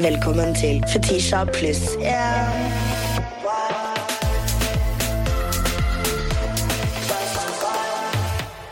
[0.00, 2.60] Velkommen til Fetisha pluss én.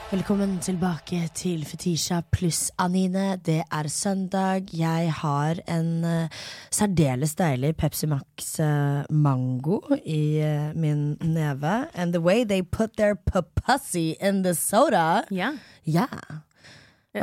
[0.08, 3.36] Velkommen tilbake til Fetisha pluss Anine.
[3.44, 4.72] Det er søndag.
[4.72, 11.86] Jeg har en uh, særdeles deilig Pepsi Max uh, mango i uh, min neve.
[11.94, 15.20] And the way they put their papussy in the soda.
[15.30, 15.52] Ja.
[15.86, 16.06] Ja.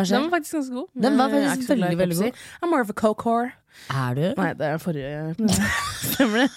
[0.04, 0.88] Den var faktisk ganske god.
[1.04, 2.46] Den var faktisk veldig, så veldig, Pepsi.
[2.64, 3.52] I'm more of a coke-whore.
[3.90, 4.24] Er du?
[4.38, 5.36] Nei, det er forrige
[6.14, 6.50] Stemmer det?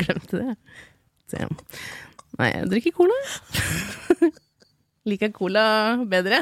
[0.00, 0.56] Glemte det.
[1.32, 1.56] Damn.
[2.38, 3.20] Nei, jeg drikker cola.
[5.04, 6.38] Liker cola bedre.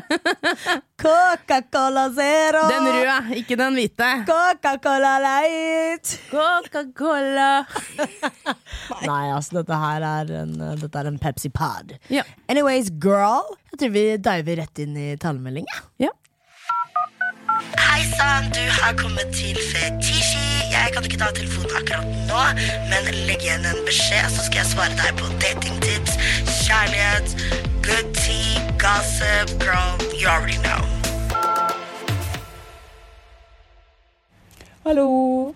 [1.02, 2.60] Coca-Cola Zero!
[2.70, 4.10] Den røde, ikke den hvite.
[4.28, 6.12] Coca-Cola Light!
[6.30, 7.64] Coca-Cola.
[9.08, 11.96] Nei, altså, dette her er en, dette er en Pepsi Pod.
[12.06, 12.22] Ja.
[12.46, 15.66] Anyways, girl, jeg tror vi diver rett inn i talemelding.
[15.74, 16.06] Ja.
[16.06, 16.14] ja.
[17.82, 20.46] Hei sann, du har kommet til Fetishi.
[20.70, 22.46] Jeg kan ikke ta telefonen akkurat nå,
[22.94, 26.14] men legg igjen en beskjed, så skal jeg svare deg på datingtips,
[26.62, 30.82] kjærlighet, good tea, gossip, girl, you already know.
[34.84, 35.54] Hallo.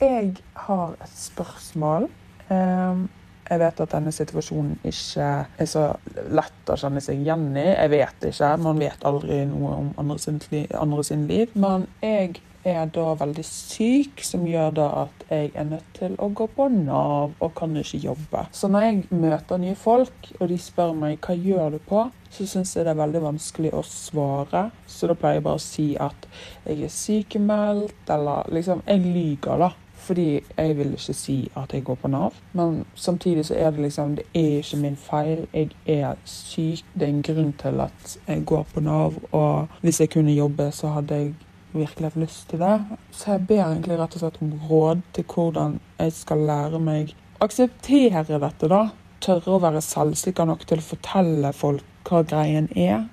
[0.00, 2.08] Jeg har et spørsmål.
[2.50, 3.08] Ehm,
[3.48, 5.86] jeg vet at denne situasjonen ikke er så
[6.34, 7.64] lett å kjenne seg igjen i.
[7.70, 8.52] Jeg vet ikke.
[8.60, 10.40] Man vet aldri noe om andre sin,
[10.76, 11.54] andre sin liv.
[11.56, 12.36] Men jeg
[12.68, 16.68] er da veldig syk, som gjør da at jeg er nødt til å gå på
[16.74, 18.44] Nav og kan ikke jobbe.
[18.52, 22.46] Så når jeg møter nye folk, og de spør meg hva gjør du på, så
[22.48, 24.68] syns jeg det er veldig vanskelig å svare.
[24.86, 26.28] Så da pleier jeg bare å si at
[26.66, 29.72] jeg er sykemeldt, eller liksom Jeg lyver, da.
[30.08, 32.36] Fordi jeg vil ikke si at jeg går på Nav.
[32.56, 35.46] Men samtidig så er det liksom Det er ikke min feil.
[35.52, 36.84] Jeg er syk.
[36.94, 39.18] Det er en grunn til at jeg går på Nav.
[39.32, 41.34] Og hvis jeg kunne jobbe, så hadde jeg
[41.72, 42.80] virkelig hatt lyst til det.
[43.10, 47.12] Så jeg ber egentlig rett og slett om råd til hvordan jeg skal lære meg
[47.38, 48.82] å akseptere dette, da.
[49.20, 53.04] Tørre å være selvsikker nok til å fortelle folk hva greien er.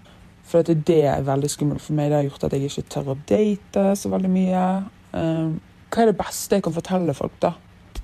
[0.45, 2.11] For det er veldig skummelt for meg.
[2.11, 4.65] Det har gjort at jeg ikke tør å date så veldig mye.
[5.11, 5.55] Um,
[5.95, 7.53] hva er det beste jeg kan fortelle folk, da?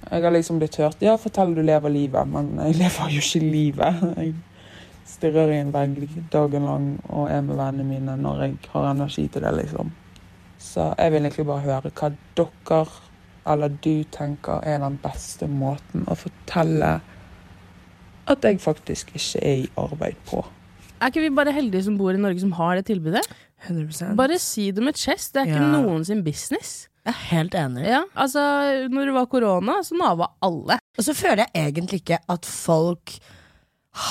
[0.10, 3.44] Jeg har liksom blitt hørt Ja, fortell du lever livet, men jeg lever jo ikke
[3.52, 4.02] livet.
[4.22, 4.34] Jeg
[5.12, 5.98] stirrer i en vegg
[6.32, 9.90] dagen lang og er med vennene mine når jeg har energi til det, liksom.
[10.62, 12.86] Så jeg vil egentlig bare høre hva dere
[13.52, 16.94] eller du tenker er den beste måten å fortelle
[18.32, 20.44] at jeg faktisk ikke er i arbeid på.
[21.02, 23.26] Er ikke vi bare heldige som bor i Norge som har det tilbudet?
[23.68, 25.34] 100% Bare si det med chest.
[25.34, 25.82] Det er ikke Ja.
[25.82, 26.88] noen sin business.
[27.06, 27.86] Jeg er helt enig.
[27.90, 28.42] Ja, altså,
[28.94, 30.78] når det var korona, så nava alle.
[30.98, 33.16] Og så føler jeg egentlig ikke at folk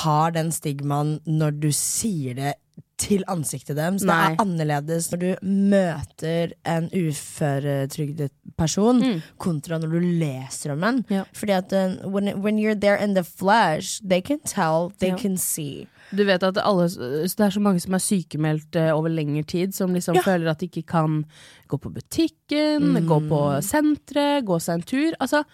[0.02, 2.54] har den stigmaen når du sier det
[3.00, 4.02] til ansiktet deres.
[4.04, 9.00] Det er annerledes når du møter en uføretrygdet person,
[9.40, 10.98] kontra når du leser om en.
[11.08, 11.22] Ja.
[11.32, 15.16] Fordi at uh, when, when you're there in the flesh, they can tell, they Ja.
[15.16, 15.86] can see.
[16.16, 19.74] Du vet at alle, det er så mange som er sykemeldt eh, over lengre tid,
[19.76, 20.22] som liksom Ja.
[20.26, 21.24] føler at de ikke kan
[21.70, 25.12] gå på butikken, gå på senteret, gå seg en tur.
[25.20, 25.44] Altså,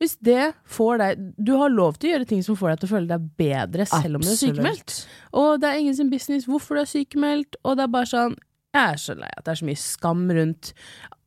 [0.00, 2.88] hvis det får deg Du har lov til å gjøre ting som får deg til
[2.88, 5.06] å føle deg bedre selv om du er sykemeldt.
[5.32, 8.34] Og det er ingen sin business hvorfor du er sykemeldt, og det er bare sånn
[8.74, 10.72] Jeg er så lei at det er så mye skam rundt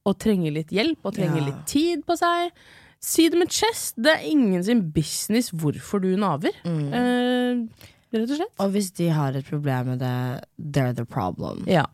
[0.07, 1.45] å trenge litt hjelp og trenge Ja.
[1.47, 2.51] litt tid på seg.
[2.99, 3.95] Si det med chest.
[3.95, 6.51] Det er ingen sin business hvorfor du naver.
[6.65, 7.63] Eh,
[8.13, 8.53] rett og slett.
[8.63, 10.15] Og hvis de har et problem med det,
[10.59, 11.63] they're the problem.
[11.67, 11.85] Ja.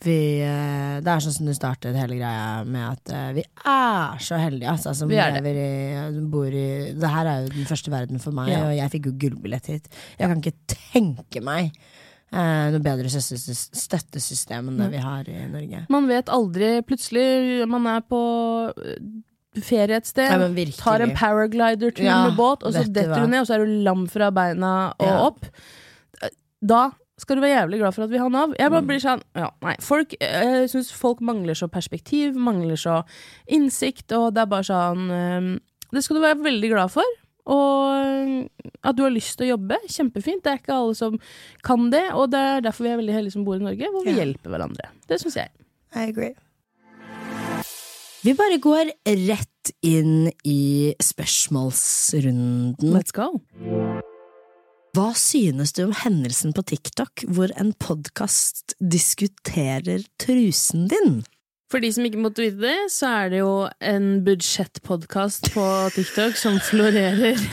[0.00, 4.22] Vi, eh, det er sånn som du startet hele greia med at eh, vi er
[4.24, 7.92] så heldige altså, som er lever i, bor i Det her er jo den første
[7.92, 8.62] verden for meg, Ja.
[8.64, 9.90] og jeg fikk jo gullbillett hit.
[10.16, 11.68] Jeg kan ikke tenke meg
[12.32, 15.84] eh, noe bedre støttesystem enn det vi har i Norge.
[15.92, 16.78] Man vet aldri.
[16.88, 18.22] Plutselig man er på
[19.58, 23.40] ferie et sted, Nei, tar en paraglider-tur Ja, med båt, og så detter du ned,
[23.40, 25.20] og så er du lam fra beina og Ja.
[25.26, 25.46] opp.
[26.62, 28.54] Da skal du være jævlig glad for at vi har Nav.
[28.58, 28.72] Jeg Mm.
[28.72, 29.74] bare blir sånn, ja, nei.
[29.80, 33.04] Folk, jeg syns folk mangler så perspektiv, mangler så
[33.48, 35.58] innsikt, og det er bare sånn øh,
[35.92, 37.02] Det skal du være veldig glad for.
[37.46, 38.48] Og
[38.84, 40.42] at du har lyst til å jobbe, kjempefint.
[40.44, 41.18] Det er ikke alle som
[41.64, 44.04] kan det, og det er derfor vi er veldig heldige som bor i Norge, hvor
[44.04, 44.24] vi Ja.
[44.24, 44.86] hjelper hverandre.
[45.08, 45.48] Det syns jeg.
[45.96, 46.34] I agree.
[48.20, 48.90] Vi bare går
[49.28, 52.92] rett inn i spørsmålsrunden.
[52.92, 53.40] Let's go.
[54.96, 61.20] Hva synes du om hendelsen på TikTok hvor en podkast diskuterer trusen din?
[61.70, 63.52] For de som ikke måtte vite det, så er det jo
[63.92, 67.40] en budsjettpodkast på TikTok som florerer.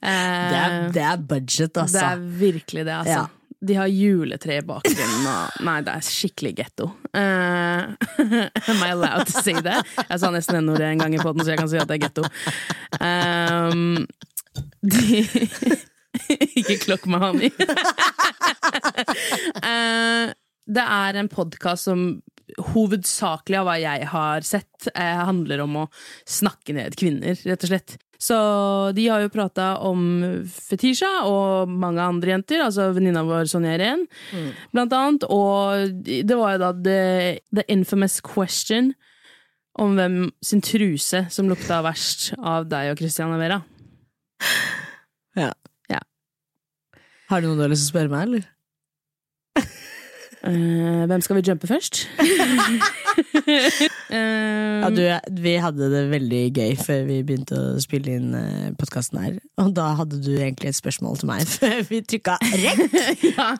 [0.00, 0.08] Eh,
[0.48, 1.98] Det er, det er budget, altså.
[1.98, 3.16] det er virkelig det, altså.
[3.26, 3.39] Ja.
[3.60, 6.86] De har juletre i bakgrunnen og Nei, det er skikkelig getto.
[7.12, 7.92] Uh,
[8.72, 9.84] am I allowed to say that?
[10.06, 12.04] Jeg sa nesten n-ordet en gang i poden, så jeg kan si at det er
[12.06, 12.24] getto.
[13.00, 14.06] Um,
[14.80, 15.20] de
[16.58, 17.50] Ikke klokk meg, Hani.
[19.60, 20.32] uh,
[20.76, 22.08] det er en podkast som
[22.72, 25.88] hovedsakelig av hva jeg har sett, eh, handler om å
[26.28, 27.98] snakke ned kvinner, rett og slett.
[28.20, 28.36] Så
[28.92, 30.00] de har jo prata om
[30.44, 34.04] Fetisha og mange andre jenter, altså venninna vår Sonja Irén,
[34.36, 34.50] mm.
[34.74, 35.24] blant annet.
[35.32, 37.00] Og det var jo da the,
[37.48, 38.92] the, infamous question
[39.80, 43.62] om hvem sin truse som lukta verst av deg og Christiana Vera.
[45.38, 45.52] Ja.
[45.88, 46.00] ja.
[47.32, 48.48] Har du noe du har lyst til å spørre meg, eller?
[50.40, 52.04] Uh, hvem skal vi jumpe først?
[54.12, 55.02] uh, ja, du,
[55.42, 59.36] vi hadde det veldig gøy før vi begynte å spille inn uh, eh, podkasten her.
[59.62, 62.98] Og da hadde du egentlig et spørsmål til meg før vi trykka rett.
[63.34, 63.52] ja.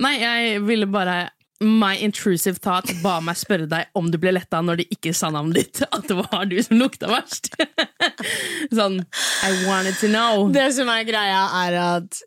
[0.00, 1.20] Nei, jeg ville bare
[1.60, 5.28] My intrusive thought ba meg spørre deg om du ble letta når de ikke sa
[5.28, 5.82] navnet ditt.
[5.94, 7.52] At det var du som lukta verst.
[8.72, 9.02] sånn
[9.44, 10.48] I wanted to know.
[10.54, 12.22] Det som er greia, er at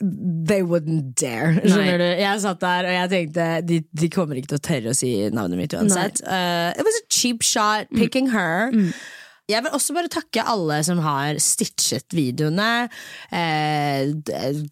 [0.00, 1.58] They wouldn't dare.
[1.60, 2.06] Skjønner du?
[2.22, 5.10] Jeg satt der og jeg tenkte de, de, kommer ikke til å tørre å si
[5.34, 6.22] navnet mitt uansett.
[6.24, 8.32] Uh, it was a cheap shot picking mm.
[8.32, 8.72] her.
[8.72, 8.94] Mm.
[9.50, 12.86] Jeg vil også bare takke alle som har stitchet videoene.
[13.34, 14.12] Eh,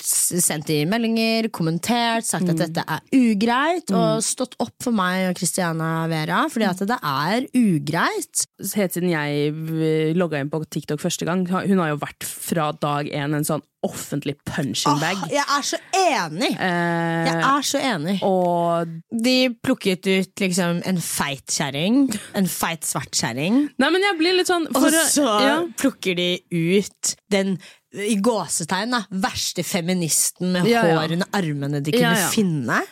[0.01, 2.53] sendt i meldinger, kommentert, sagt mm.
[2.55, 3.91] at dette er ugreit.
[3.91, 3.99] Mm.
[3.99, 8.47] Og stått opp for meg og Christiana Vera, fordi at det er ugreit.
[8.79, 13.11] Helt siden jeg logga inn på TikTok første gang, hun har jo vært fra dag
[13.11, 15.17] én en sånn offentlig punching bag.
[15.25, 16.51] Oh, jeg er så enig!
[16.53, 18.17] Eh, jeg er så enig.
[18.27, 18.95] Og
[19.25, 22.03] de plukket ut liksom en feit kjerring.
[22.37, 23.63] En feit svart kjerring.
[23.81, 25.59] Nei, men jeg blir litt sånn Og så ja.
[25.81, 27.57] plukker de ut den
[27.91, 32.83] i gåsetegn da, verste feministen med ja, hår under armene de kunne finne.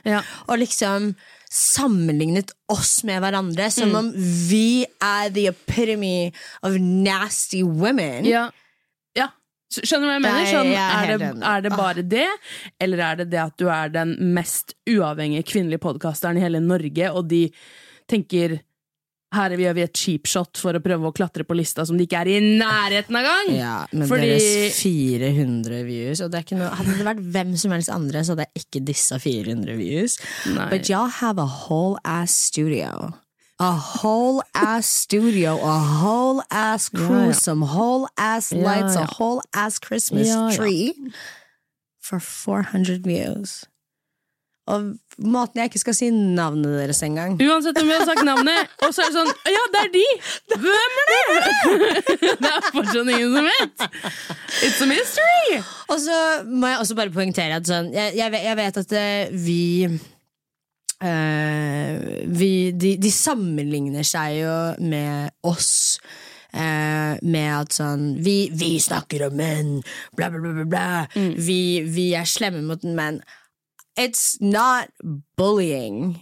[0.49, 1.13] Og liksom
[1.49, 3.99] sammenlignet oss med hverandre som mm.
[4.01, 4.09] om
[4.49, 6.33] vi er the epitome
[6.67, 8.27] of nasty women.
[8.29, 8.49] Ja
[9.69, 10.47] Skjønner du hva jeg mener?
[10.49, 12.29] Sånn, er, det, er, det, bare det,
[12.81, 17.11] eller er det det at du er den mest uavhengige kvinnelige podkasteren i hele Norge,
[17.13, 17.45] og de
[18.09, 18.63] tenker
[19.37, 22.23] her gjør vi et cheapshot for å prøve å klatre på lista som de ikke
[22.23, 23.53] er i nærheten av gang!
[23.59, 24.31] Ja, men Fordi...
[24.33, 28.49] deres 400 views, og det noe, hadde det vært hvem som helst andre, så hadde
[28.49, 30.17] jeg ikke disse 400 views.
[30.57, 30.71] Nei.
[30.73, 33.13] But y'all have a whole ass studio
[33.59, 39.79] a whole ass studio, a whole ass crew, some whole ass lights, a whole ass
[39.79, 40.95] Christmas tree
[41.99, 43.65] for 400 views.
[44.69, 47.39] Og måten jeg ikke skal si navnet deres engang.
[47.41, 50.05] Uansett om vi har sagt navnet, og så er det sånn Ja, det er de!
[50.53, 51.23] Hvem er det?!
[52.43, 53.87] det er fortsatt ingen som vet!
[54.67, 55.63] It's a mystery!
[55.89, 56.21] Og så
[56.53, 59.63] må jeg også bare poengtere at sånn, jeg, jeg, vet, jeg vet at eh, vi
[60.99, 65.99] Uh, vi, de, de, sammenligner seg jo med oss.
[66.49, 69.75] Uh, med at sånn vi, vi, snakker om menn,
[70.17, 70.65] bla, bla, bla.
[70.65, 70.89] bla.
[71.13, 71.35] Mm.
[71.37, 73.21] Vi, vi, er slemme mot menn.
[73.99, 74.89] It's not
[75.37, 76.17] bullying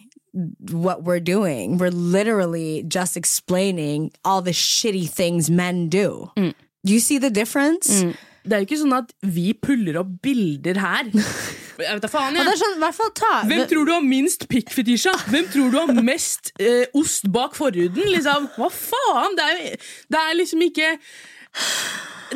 [0.73, 1.79] what we're doing.
[1.79, 6.31] We're literally just explaining all the shitty things men do.
[6.37, 6.55] Mm.
[6.85, 8.03] Do you see the difference?
[8.03, 8.17] Mm.
[8.47, 11.09] Det er jo ikke sånn at vi puller opp bilder her.
[11.77, 12.59] Jeg vet da faen, jeg.
[12.61, 12.83] Sånn,
[13.17, 15.13] ta, Hvem tror du har minst pikkfetisja?
[15.29, 18.13] Hvem tror du har mest eh, ost bak forhuden?
[18.15, 18.51] Liksom?
[18.57, 19.37] Hva faen?
[19.37, 20.93] Det er, det er liksom ikke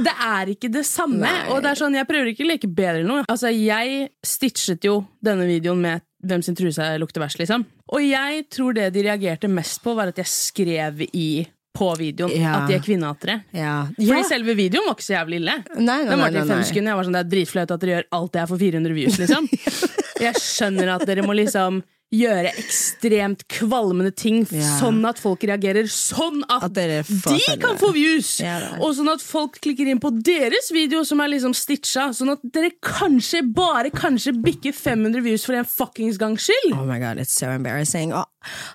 [0.01, 1.25] det er ikke det samme.
[1.25, 1.49] Nei.
[1.51, 3.25] Og det er sånn, Jeg prøver ikke å leke bedre eller noe.
[3.29, 7.65] Altså, Jeg stitchet jo denne videoen med hvem sin truse lukter verst, liksom.
[7.91, 11.47] Og jeg tror det de reagerte mest på, var at jeg skrev i
[11.77, 12.57] på videoen ja.
[12.59, 13.37] at de er kvinnehatere.
[13.55, 13.75] Ja.
[13.95, 15.55] Fordi selve videoen var ikke så jævlig ille.
[15.77, 16.59] Nei, nei, nei, nei, nei.
[16.67, 19.23] Jeg var sånn, Det er dritflaut at dere gjør alt det her for 400 views,
[19.23, 19.49] liksom.
[20.27, 24.67] jeg skjønner at dere må liksom gjøre ekstremt kvalmende ting, ja.
[24.81, 28.33] sånn at folk reagerer sånn at, at de kan få views!
[28.43, 32.35] Ja, og sånn at folk klikker inn på deres video, som er liksom stitcha, sånn
[32.35, 36.75] at dere kanskje, bare kanskje, bikker 500 views for en fuckings gangs skyld!
[36.75, 38.11] Oh my god, it's so embarrassing.
[38.11, 38.27] Og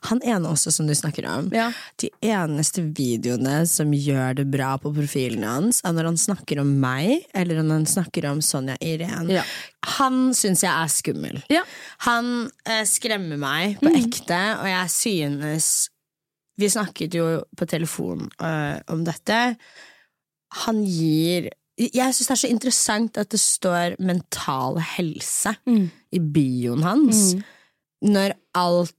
[0.10, 1.72] han ene også, som du snakker om, ja.
[2.02, 6.76] de eneste videoene som gjør det bra på profilen hans, er når han snakker om
[6.82, 9.32] meg, eller når han snakker om Sonja Irén.
[9.98, 11.42] Han syns jeg er skummel.
[12.06, 12.32] Han
[12.68, 14.00] eh, skremmer meg på mm.
[14.04, 15.74] ekte, og jeg synes
[16.56, 17.26] Vi snakket jo
[17.58, 19.58] på telefon øh, om dette.
[20.64, 25.90] Han gir Jeg syns det er så interessant at det står mental helse mm.
[26.16, 27.42] i bioen hans, mm.
[28.14, 28.96] når alt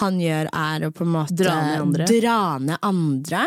[0.00, 2.10] han gjør, er å på en måte dra ned andre.
[2.12, 3.46] Dra ned andre.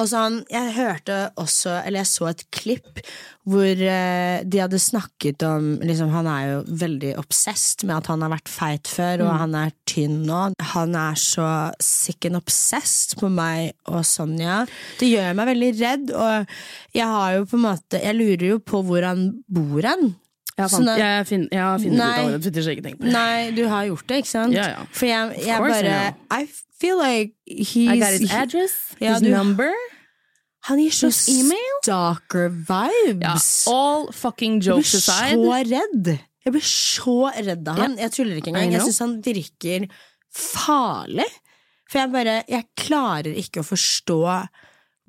[0.00, 3.02] Og sånn, jeg hørte også, eller jeg så et klipp
[3.44, 8.24] hvor eh, de hadde snakket om liksom, Han er jo veldig obsessed med at han
[8.24, 10.40] har vært feit før, og han er tynn nå.
[10.72, 11.50] Han er så
[11.82, 14.62] sick and obsessed på meg og Sonja.
[15.02, 16.56] Det gjør meg veldig redd, og
[16.96, 20.14] jeg har jo på en måte Jeg lurer jo på hvor han bor hen.
[20.58, 23.12] Jeg, fant, jeg, fin, jeg har funnet ut av det, Twitter, ikke tenkt på det.
[23.14, 24.52] Nei, du har gjort det, ikke sant?
[24.52, 24.82] Ja, ja.
[24.92, 25.94] For jeg, jeg bare.
[26.30, 26.44] I
[26.82, 29.70] feel like he's I got his address, Ja, his du- number.
[30.68, 33.66] Han gir så stalker-vibes.
[33.66, 35.34] Ja, all fucking Jeg blir jokes aside.
[35.34, 36.06] så redd.
[36.44, 37.96] Jeg blir så redd av han.
[37.98, 38.72] Jeg tuller ikke engang.
[38.76, 39.88] Jeg syns han virker
[40.34, 41.26] farlig.
[41.90, 44.18] For jeg bare Jeg klarer ikke å forstå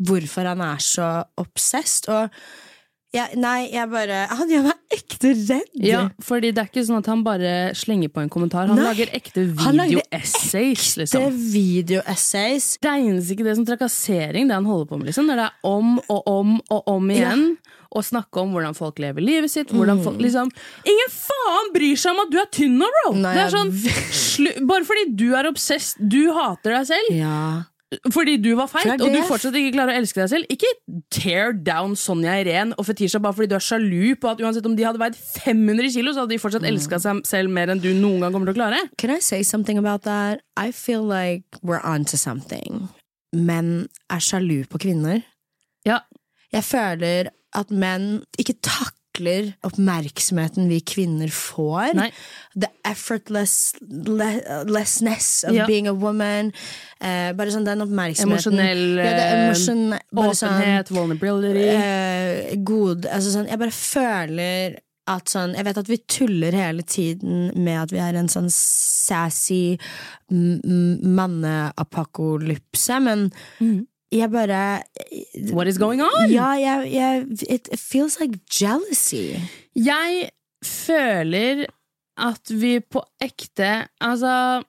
[0.03, 1.07] hvorfor han er så
[1.37, 2.09] obsessed.
[2.09, 2.29] Og
[3.13, 5.75] jeg, Nei, jeg bare Han gjør meg ekte redd.
[5.85, 8.67] Ja, fordi det er ikke sånn at han bare slenger på en kommentar.
[8.69, 11.29] Han Nei, lager ekte video-essays, liksom.
[11.53, 12.73] videoessays.
[12.83, 15.29] Regnes ikke det som trakassering, det han holder på med, liksom?
[15.29, 17.45] Når det er om og om og om igjen.
[17.93, 19.69] Og snakke om hvordan folk lever livet sitt.
[19.69, 20.49] Hvordan folk, liksom
[20.89, 23.11] Ingen faen bryr seg om at du er tynn nå, bro!
[23.13, 23.21] Mm.
[23.27, 23.69] Nei, er sånn,
[24.69, 27.43] bare fordi du er obsessed, du hater deg selv, Ja.
[28.13, 30.45] Fordi du var feit, og du fortsatt ikke klarer å elske deg selv.
[30.53, 30.69] Ikke
[31.13, 34.75] tear down Sonja Irén og Fetisha bare fordi du er sjalu på at uansett om
[34.77, 36.71] de hadde veid 500 kilo, så hadde de fortsatt Mm.
[36.73, 38.79] elska seg selv mer enn du noen gang kommer til å klare.
[38.97, 40.41] Can I say something about that?
[40.57, 42.87] I feel like we're onto something.
[43.33, 45.23] Menn er sjalu på kvinner.
[45.85, 46.01] Ja,
[46.53, 48.53] Jeg føler at menn ikke
[49.13, 51.93] takler oppmerksomheten vi kvinner får.
[51.95, 52.11] Nei.
[52.55, 55.65] The effortlessness of Ja.
[55.67, 56.51] being a woman.
[57.01, 58.31] Eh, bare sånn den oppmerksomheten.
[58.31, 61.67] Emosjonell ja, eh, sånn, åpenhet, vulnerability.
[61.67, 66.81] eh, god altså sånn, Jeg bare føler at sånn Jeg vet at vi tuller hele
[66.81, 69.77] tiden med at vi er en sånn sassy
[70.31, 73.85] m- m- manneapokalypse, men Mhm.
[74.13, 74.61] Jeg bare
[75.53, 76.29] What is going on?
[76.31, 79.39] Ja, jeg, jeg it, feels like jealousy.
[79.75, 80.29] Jeg
[80.63, 81.65] føler
[82.17, 84.61] at vi på ekte Altså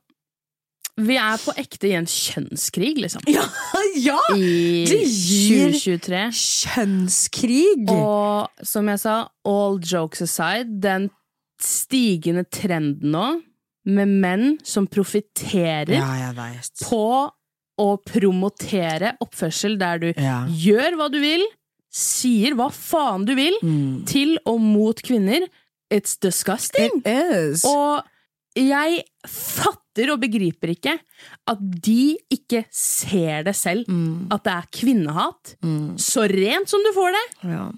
[0.96, 3.24] Vi er på ekte i en kjønnskrig, liksom.
[3.26, 3.42] Ja!
[4.08, 4.18] ja!
[4.36, 6.20] I Det gir- 2023.
[6.38, 7.88] Kjønnskrig!
[7.90, 9.16] Og som jeg sa,
[9.50, 11.10] all jokes aside, den
[11.60, 13.26] stigende trenden nå
[13.84, 16.30] med menn som profitterer ja,
[16.86, 17.02] på
[17.80, 20.46] å promotere oppførsel der du Ja.
[20.46, 21.44] gjør hva du vil,
[21.90, 24.04] sier hva faen du vil, Mm.
[24.06, 25.46] til og mot kvinner.
[25.90, 27.02] It's disgusting!
[27.04, 27.64] It.
[27.64, 28.02] Og
[28.56, 30.98] jeg fatter og begriper ikke
[31.46, 33.86] at de ikke ser det selv.
[33.88, 34.28] Mm.
[34.30, 35.56] At det er kvinnehat.
[35.62, 35.96] Mm.
[35.98, 37.50] Så rent som du får det!
[37.50, 37.70] Ja.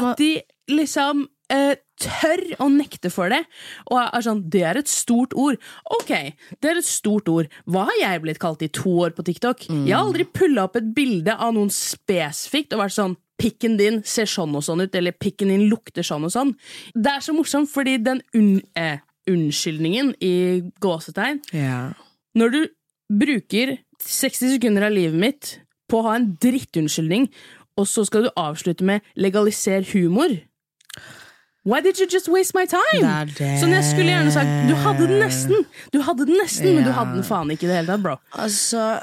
[0.00, 3.42] Må, At de liksom eh, tør å nekte for det.
[3.90, 5.60] Og er sånn Det er et stort ord.
[5.98, 6.12] Ok,
[6.60, 7.50] det er et stort ord.
[7.64, 9.68] Hva har jeg blitt kalt i to år på TikTok?
[9.68, 13.98] Jeg har aldri pulla opp et bilde av noen spesifikt og vært sånn Pikken din
[14.08, 16.54] ser sånn og sånn ut, eller pikken din lukter sånn og sånn.
[16.96, 21.92] Det er så morsomt, fordi den un eh, unnskyldningen i gåsetegn yeah.
[22.32, 22.60] Når du
[23.12, 25.52] bruker 60 sekunder av livet mitt
[25.90, 27.28] på å ha en drittunnskyldning,
[27.76, 30.40] og så skal du avslutte med 'legaliser humor'.
[31.66, 33.02] Why did you just waste my time?
[33.60, 36.92] Så jeg skulle gjerne sagt Du hadde den nesten, Du hadde den nesten men du
[36.94, 38.16] hadde den faen ikke i det hele tatt, bro.
[38.38, 39.00] Altså,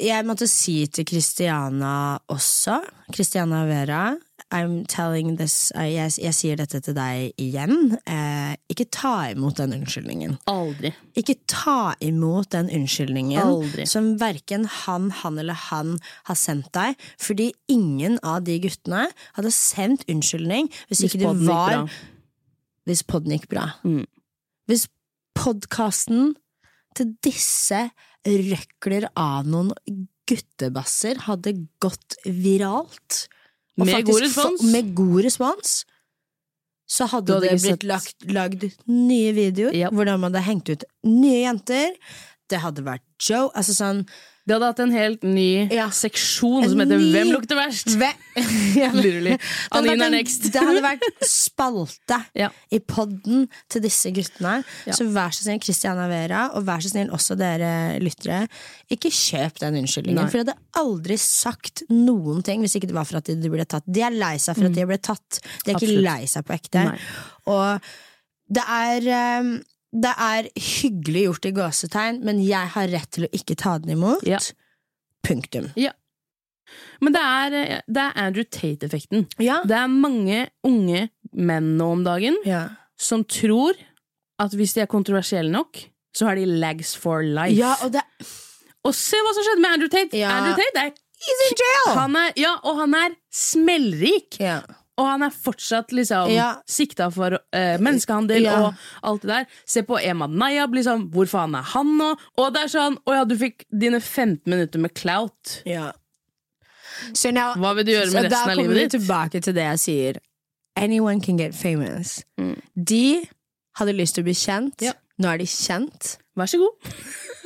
[0.00, 2.80] jeg måtte si til Christiana også,
[3.14, 4.06] Christiana Vera
[4.52, 7.96] I'm telling this uh, jeg, jeg sier dette til deg igjen.
[8.04, 10.36] Uh, ikke ta imot den unnskyldningen.
[10.50, 10.92] Aldri.
[11.18, 13.86] Ikke ta imot den unnskyldningen Aldri.
[13.88, 15.96] som verken han, han eller han
[16.28, 21.34] har sendt deg, fordi ingen av de guttene hadde sendt unnskyldning hvis, Hvis ikke det
[21.48, 21.98] var.
[22.88, 23.68] Hvis podden gikk bra.
[23.86, 24.04] Mm.
[24.68, 24.88] Hvis
[25.38, 26.34] podkasten
[26.98, 27.86] til disse
[28.26, 29.72] røkler av noen
[30.28, 33.26] guttebasser hadde gått viralt
[33.82, 34.66] og Med faktisk god respons.
[34.72, 35.76] Med god respons.
[36.92, 39.94] Så hadde, det blitt lagt, lagd nye videoer yep.
[39.96, 41.94] hvordan man hadde hengt ut nye jenter.
[42.52, 43.48] Det hadde vært Joe.
[43.56, 44.04] Altså sånn
[44.42, 45.84] De hadde hatt en helt ny Ja.
[45.94, 47.92] seksjon som heter ny- Hvem lukter verst?
[48.00, 48.08] Ve
[48.82, 49.36] Ja, Literally.
[49.70, 50.48] Anine er next.
[50.50, 52.48] Det hadde vært spalte Ja.
[52.74, 54.64] i podden til disse guttene.
[54.90, 58.42] Så vær så snill, Christiana Vera, og vær så snill også dere lyttere,
[58.90, 60.18] ikke kjøp den unnskyldningen.
[60.24, 60.28] Nei.
[60.32, 63.64] For jeg hadde aldri sagt noen ting hvis ikke det var for at de ble
[63.68, 63.86] tatt.
[63.86, 65.38] De er lei seg for at de ble tatt.
[65.64, 66.02] De er ikke Mm.
[66.02, 66.82] Lei seg på ekte.
[66.88, 66.98] Nei.
[67.46, 67.92] Og
[68.52, 69.52] det er eh,
[69.92, 73.96] det er hyggelig gjort i gåsetegn, men jeg har rett til å ikke ta den
[73.98, 74.22] imot.
[74.26, 74.38] Ja.
[75.26, 75.70] Punktum.
[77.02, 79.26] Men det er, eh, det er Andrew Tate-effekten.
[79.42, 79.60] Ja.
[79.68, 82.68] Det er mange unge menn nå om dagen Ja.
[82.96, 83.74] som tror
[84.38, 85.76] at hvis de er kontroversielle nok,
[86.14, 87.56] så har de legs for life.
[87.56, 88.02] ja, og det
[88.84, 90.16] Og se hva som skjedde med Andrew Tate!
[90.18, 90.30] Ja.
[90.30, 90.90] Andrew Tate er
[91.22, 91.94] He's in jail!
[92.00, 94.40] Han er, ja, og han er smellrik!
[95.00, 96.50] Og han er fortsatt liksom Ja.
[96.68, 98.58] sikta for eh, menneskehandel Ja.
[98.66, 99.46] og alt det der.
[99.66, 101.10] Se på Emad Nayab, liksom.
[101.10, 102.10] Hvor faen er han nå?
[102.38, 105.62] Og det er sånn Å ja, du fikk dine 15 minutter med clout.
[105.64, 105.92] Ja.
[107.14, 108.56] So now, Hva vil du gjøre med resten så da ditt?
[108.56, 110.20] Da kommer vi tilbake til det jeg sier.
[110.76, 112.22] Anyone can get famous.
[112.38, 112.60] Mm.
[112.76, 113.28] De
[113.78, 114.80] hadde lyst til å bli kjent.
[114.84, 114.92] Ja.
[115.18, 116.18] Nå er de kjent.
[116.38, 116.92] Vær så god.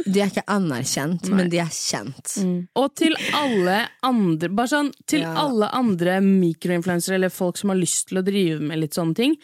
[0.07, 2.37] De er ikke anerkjent, men de er kjent.
[2.79, 5.33] Og til alle andre Bare sånn Til Ja.
[5.43, 9.35] alle andre mikroinfluensere eller folk som har lyst til å drive med litt sånne ting,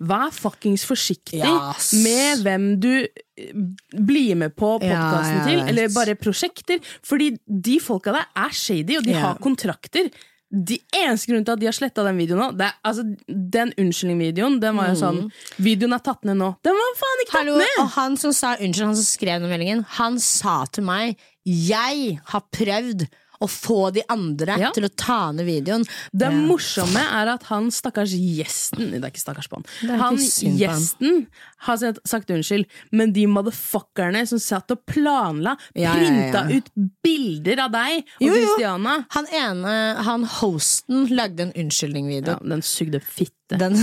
[0.00, 1.92] vær fuckings forsiktig yes.
[2.02, 3.52] med hvem du eh,
[3.94, 6.80] blir med på Ja, podkasten jeg til, eller bare prosjekter.
[7.06, 9.20] Fordi de folka der er shady, og de Ja.
[9.28, 10.10] har kontrakter.
[10.48, 14.56] De eneste grunnen til at de har sletta den videoen nå, det altså, den unnskyldning-videoen,
[14.62, 15.18] den var jo sånn
[15.60, 16.54] Videoen er tatt ned nå.
[16.64, 17.74] Den var faen ikke tatt ned!
[17.82, 22.16] og han som sa unnskyld, han som skrev den meldingen, han sa til meg Jeg
[22.32, 23.04] har prøvd
[23.40, 24.70] å få de andre Ja.
[24.74, 25.84] til å ta ned videoen.
[26.12, 26.30] Det Ja.
[26.30, 29.98] morsomme er at han stakkars gjesten Det er ikke stakkars på han.
[30.00, 31.26] Han gjesten
[31.66, 36.56] har sagt, unnskyld, men de motherfuckerne som satt og planla, Ja, printa ja.
[36.58, 36.70] ut
[37.02, 38.46] bilder av deg og Jo, jo.
[38.46, 42.38] Christiana Han ene, han hosten, lagde en unnskyldning-video.
[42.46, 43.74] Den sugde fitte, Den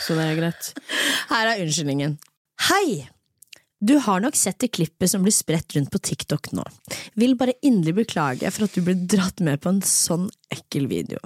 [0.00, 0.72] så det er greit.
[1.30, 2.18] Her er unnskyldningen.
[2.68, 3.08] Hei!
[3.80, 6.64] Du har nok sett det klippet som blir spredt rundt på TikTok nå.
[7.16, 11.16] Vil bare inderlig beklage for at du ble dratt med på en sånn ekkel video.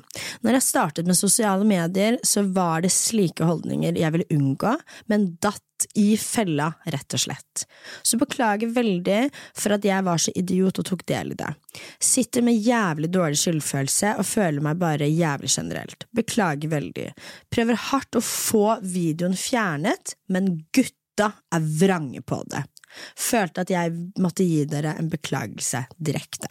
[0.46, 4.76] Når jeg startet med sosiale medier, så var det slike holdninger jeg ville unngå,
[5.10, 5.62] men datt
[5.98, 7.66] i fella, rett og slett.
[8.06, 9.20] Så beklager veldig
[9.58, 11.50] for at jeg var så idiot og tok del i det.
[11.98, 16.06] Sitter med jævlig dårlig skyldfølelse og føler meg bare jævlig generelt.
[16.14, 17.10] Beklager veldig.
[17.50, 20.60] Prøver hardt å få videoen fjernet, men
[21.14, 22.64] gutta er vrange på det.
[23.16, 23.92] Følte at jeg
[24.22, 26.48] måtte gi dere en beklagelse direkte.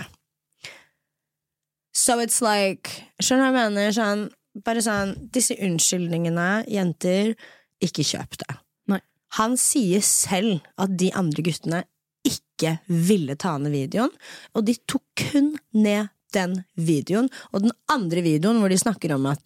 [1.96, 2.90] So it's like
[3.22, 3.92] Skjønner du hva jeg mener?
[3.94, 4.30] Sånn,
[4.66, 7.36] bare sånn Disse unnskyldningene, jenter,
[7.80, 8.58] ikke kjøp det.
[8.90, 9.02] Nei.
[9.38, 11.84] Han sier selv at de andre guttene
[12.24, 14.12] ikke ville ta ned videoen,
[14.56, 17.28] og de tok kun ned den videoen.
[17.52, 19.44] Og den andre videoen hvor de snakker om at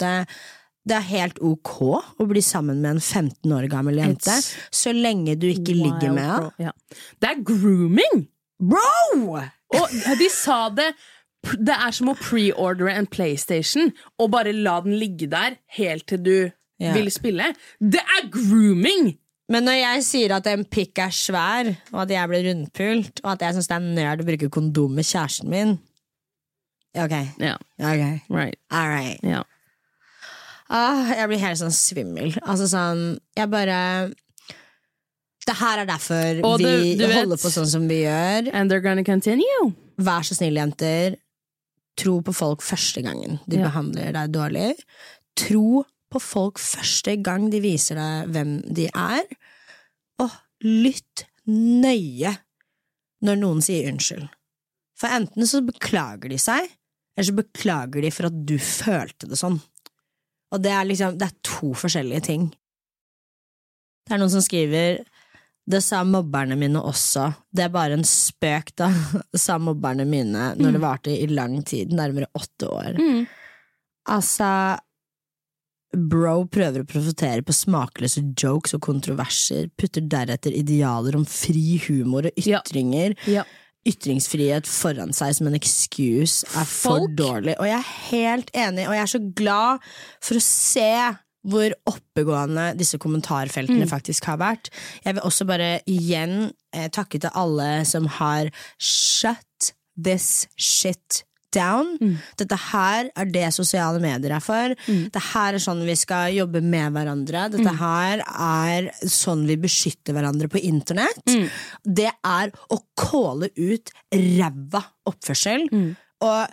[0.87, 1.73] det, er helt ok
[2.23, 6.13] å bli sammen med en 15 år gammel jente, It's så lenge du ikke ligger
[6.15, 6.51] med henne.
[6.61, 6.71] Ja.
[7.21, 8.25] Det er grooming!
[8.57, 9.37] Bro!
[9.77, 10.87] Og de sa det
[11.59, 16.23] Det er som å preordre en PlayStation og bare la den ligge der helt til
[16.25, 16.37] du
[16.79, 16.91] Ja.
[16.93, 17.51] vil spille.
[17.81, 19.15] Det er grooming!
[19.49, 23.31] Men når jeg sier at en pikk er svær, og at jeg blir rundpult, og
[23.31, 25.77] at jeg syns det er nerd å bruke kondom med kjæresten min
[26.97, 27.57] Ok, Yeah.
[27.79, 28.57] ok, right.
[28.71, 29.19] all right.
[29.23, 29.43] Ja.
[30.69, 32.33] Ah, jeg blir helt sånn svimmel.
[32.43, 33.03] Altså sånn
[33.37, 34.11] Jeg bare
[35.47, 38.49] Det her er derfor Og vi du- du vet- holder på sånn som vi gjør.
[38.53, 39.73] And they're gonna continue.
[39.97, 41.15] Vær så snill, jenter.
[41.95, 43.69] Tro på folk første gangen de Ja.
[43.69, 44.75] behandler deg dårlig.
[45.37, 49.23] Tro på folk første gang de viser deg hvem de er.
[50.19, 50.31] Og
[50.63, 52.37] lytt nøye
[53.23, 54.29] når noen sier unnskyld.
[54.95, 56.67] For enten så beklager de seg,
[57.15, 59.61] eller så beklager de for at du følte det sånn.
[60.55, 62.49] Og det er liksom, det er to forskjellige ting.
[64.07, 65.01] Det er noen som skriver
[65.67, 67.25] det sa mobberne mine også.
[67.51, 68.87] Det er bare en spøk, da,
[69.45, 72.99] sa mobberne mine når det varte i lang tid, nærmere åtte år.
[73.01, 73.25] Mm.
[74.07, 74.49] Altså
[75.97, 82.27] Bro prøver å profitere på smakløse jokes og kontroverser, putter deretter idealer om fri humor
[82.27, 82.61] og Ja.
[83.27, 83.43] Ja.
[83.87, 87.55] Ytringsfrihet foran seg som en excuse, er for Folk- dårlig.
[87.59, 89.87] Og jeg er helt enig, og jeg er så glad
[90.21, 90.89] for å se
[91.47, 93.89] hvor oppegående disse kommentarfeltene Mm.
[93.91, 94.69] faktisk har vært.
[95.05, 101.23] Jeg vil også bare igjen eh, takke til alle som har shut this shit
[101.55, 101.97] down.
[102.01, 102.15] Mm.
[102.37, 104.73] Dette her er det sosiale medier er for.
[104.87, 107.45] Dette her er sånn vi skal jobbe med hverandre.
[107.53, 107.77] Dette Mm.
[107.79, 111.23] her er sånn vi beskytter hverandre på internett.
[111.27, 111.49] Mm.
[111.83, 115.69] Det er å kåle ut ræva oppførsel.
[115.71, 115.95] Mm.
[116.21, 116.47] Og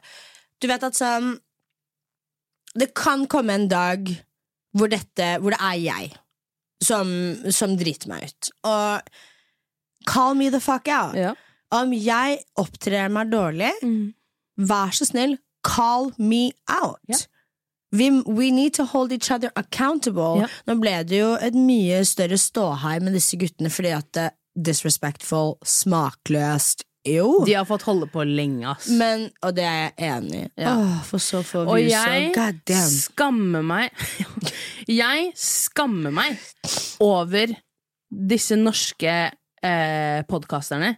[0.60, 1.38] du vet at sånn
[2.76, 4.08] Det kan komme en dag
[4.74, 6.12] hvor, dette, hvor det er jeg
[6.82, 7.06] som,
[7.54, 8.48] som driter meg ut.
[8.66, 9.00] Og
[10.10, 11.14] call me the fuck out.
[11.14, 11.34] Ja.
[11.70, 14.12] Om jeg opptrer meg dårlig, Mm.
[14.58, 16.98] Vær så snill, call me out.
[17.08, 17.16] Ja.
[17.94, 20.40] We, we need to hold each other accountable.
[20.42, 20.48] Ja.
[20.66, 25.56] Nå ble det jo et mye større ståhei med disse guttene fordi at det disrespectful,
[25.66, 27.42] smakløst Jo!
[27.44, 28.86] De har fått holde på lenge, ass.
[28.96, 30.46] Men, og det er jeg enig i.
[30.62, 30.70] Ja.
[30.78, 32.30] Åh, for så får Og vi jeg
[32.88, 33.90] skammer meg
[35.02, 36.38] Jeg skammer meg
[37.04, 37.52] over
[38.08, 39.12] disse norske
[39.64, 40.94] eh, podkasterne,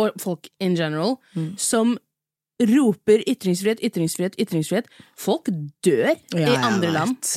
[0.00, 1.54] og folk in general, Mm.
[1.58, 1.96] som
[2.68, 4.90] roper ytringsfrihet, ytringsfrihet, ytringsfrihet.
[5.18, 5.48] Folk
[5.84, 7.32] dør Ja, i andre land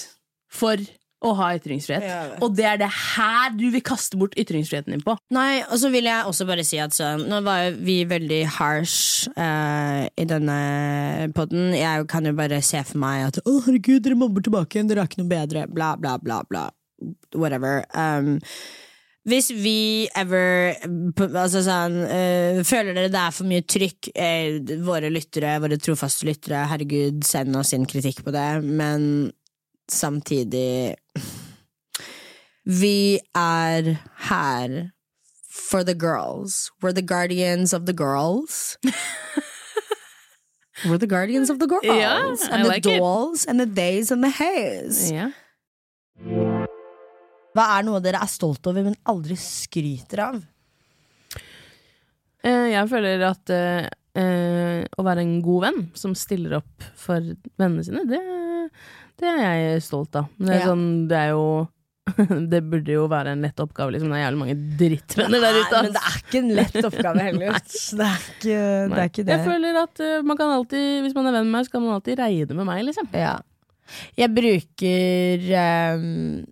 [0.53, 0.81] for
[1.23, 2.41] å ha ytringsfrihet.
[2.43, 5.15] Og det er det her du vil kaste bort ytringsfriheten din på.
[5.33, 8.41] Nei, og så vil jeg også bare si at så, Nå var jo vi veldig
[8.57, 10.59] harsh uh, i denne
[11.35, 11.71] podden.
[11.77, 15.05] Jeg kan jo bare se for meg at å, herregud, dere mobber tilbake igjen, dere
[15.05, 16.67] er ikke noe bedre, bla, bla, bla, bla.
[17.35, 17.85] Whatever.
[17.95, 18.41] Um,
[19.23, 20.73] hvis vi ever
[21.39, 26.27] altså sånn, eh, Føler dere det er for mye trykk, eh, våre lyttere, våre trofaste
[26.27, 29.31] lyttere, herregud, send oss inn kritikk på det, men
[29.91, 30.95] samtidig
[32.65, 33.97] Vi er
[34.29, 34.91] her
[35.49, 36.71] for the girls.
[36.81, 38.77] We're the guardians of the girls.
[40.85, 41.83] We're the guardians of the girls.
[41.85, 42.99] Yeah, I and the like it.
[42.99, 45.11] dolls and the days and the haze.
[45.11, 45.29] Ja.
[47.53, 50.39] Hva er noe dere er stolt over, men aldri skryter av?
[52.43, 57.21] Eh, Jeg føler at eh, å være en god venn som stiller opp for
[57.59, 58.19] vennene sine, det,
[59.21, 60.27] det er jeg stolt av.
[60.37, 60.71] Men Det er, Ja.
[60.73, 61.45] sånn, det er jo
[62.51, 64.09] Det burde jo være en lett oppgave, liksom.
[64.11, 65.79] Det er jævlig mange drittvenner der ute.
[65.85, 67.53] men det er ikke en lett oppgave heller.
[67.61, 68.57] det, er ikke,
[68.91, 69.37] det er ikke det.
[69.37, 71.85] Jeg føler at eh, man kan alltid, hvis man er venn med meg, så kan
[71.85, 73.07] man alltid regne med meg, liksom.
[73.15, 73.37] Ja.
[74.19, 76.43] Jeg bruker ehm,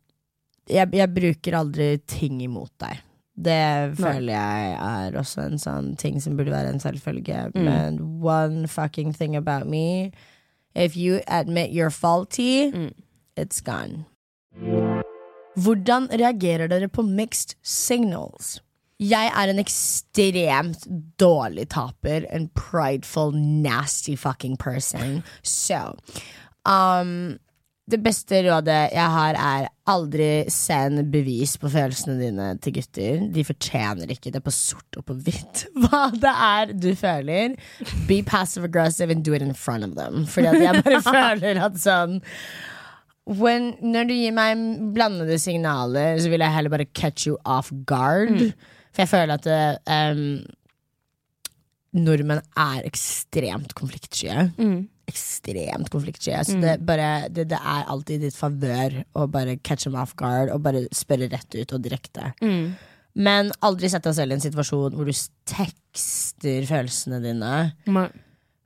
[0.72, 3.00] jeg, jeg bruker aldri ting imot deg.
[3.42, 7.48] Det føler jeg er også en sånn ting som burde være en selvfølge.
[7.56, 7.64] Mm.
[7.66, 10.12] Men one fucking thing about me
[10.74, 12.94] If you admit you're faulty, Mm.
[13.36, 14.06] it's gone.
[15.60, 18.62] Hvordan reagerer dere på mixed signals?
[19.02, 20.86] Jeg er en ekstremt
[21.20, 22.24] dårlig taper.
[22.32, 25.24] En prideful, nasty fucking person.
[25.44, 25.96] So
[26.66, 27.40] um,
[27.92, 33.26] Det beste rådet jeg har, er aldri send bevis på følelsene dine til gutter.
[33.36, 35.66] De fortjener ikke det på sort og på hvitt.
[35.84, 37.58] Hva det er du føler.
[38.08, 40.26] Be passive aggressive and do it in front of them.
[40.26, 42.22] Fordi at jeg bare føler at sånn
[43.32, 44.64] when, når du gir meg
[44.96, 48.52] blandede signaler, så vil jeg heller bare catch you off guard.
[48.92, 49.52] For jeg føler at
[50.16, 50.24] um,
[52.02, 54.32] nordmenn er ekstremt konfliktsky.
[55.12, 56.34] Ekstremt konfliktsky.
[56.48, 60.16] Så det, bare, det, det er alltid i ditt favør å bare catch them off
[60.20, 62.32] guard og bare spørre rett ut og direkte.
[63.12, 65.12] Men aldri sett deg selv i en situasjon hvor du
[65.52, 67.56] tekster følelsene dine.
[67.92, 68.14] Man-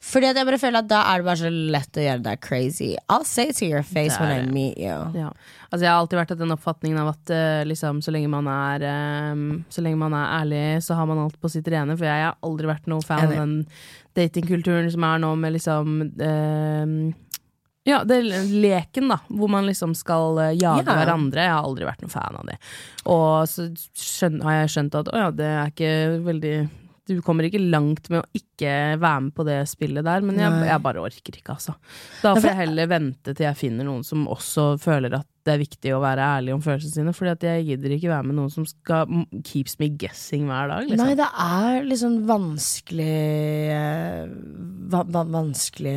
[0.06, 2.40] Fordi at jeg bare føler at da er det bare så lett å gjøre deg
[2.46, 2.92] crazy.
[3.10, 4.94] I'll say it to your face when I meet you.
[5.18, 5.32] Ja.
[5.72, 8.46] Altså, jeg har alltid vært av den oppfatningen av at uh, liksom, så, lenge man
[8.46, 8.86] er,
[9.34, 11.98] um, så lenge man er ærlig, så har man alt på sitt rene.
[11.98, 13.56] For jeg har aldri vært noe fan av den
[14.16, 16.96] datingkulturen som er nå med liksom eh,
[17.86, 20.96] ja, det er leken, da, hvor man liksom skal eh, jage Ja.
[21.04, 21.44] hverandre.
[21.46, 22.56] Jeg har aldri vært noen fan av det.
[23.14, 25.92] Og så skjøn, har jeg skjønt at å ja, det er ikke
[26.26, 26.56] veldig
[27.06, 30.50] Du kommer ikke langt med å ikke være med på det spillet der, men jeg,
[30.66, 31.76] jeg bare orker ikke, altså.
[32.24, 35.62] Da får jeg heller vente til jeg finner noen som også føler at det er
[35.62, 38.50] viktig å være ærlig om følelsene sine, Fordi at jeg gidder ikke være med noen
[38.54, 39.12] som skal
[39.46, 40.88] keeps me guessing hver dag.
[40.90, 41.04] Liksom.
[41.06, 43.12] Nei, det er liksom vanskelig
[43.76, 44.34] eh,
[44.94, 45.94] va va Vanskelig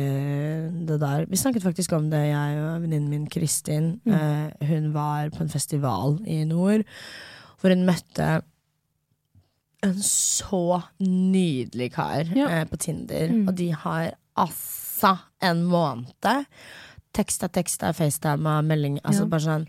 [0.89, 1.25] det der.
[1.29, 3.95] Vi snakket faktisk om det, jeg og venninnen min Kristin.
[4.05, 4.13] Mm.
[4.19, 6.85] Eh, hun var på en festival i nord
[7.59, 8.29] hvor hun møtte
[9.83, 12.47] en så nydelig kar Ja.
[12.47, 13.29] eh, på Tinder.
[13.31, 13.47] Mm.
[13.47, 16.45] Og de har assa en måned
[17.13, 19.25] teksta, teksta, FaceTime, melding Altså Ja.
[19.25, 19.67] bare sånn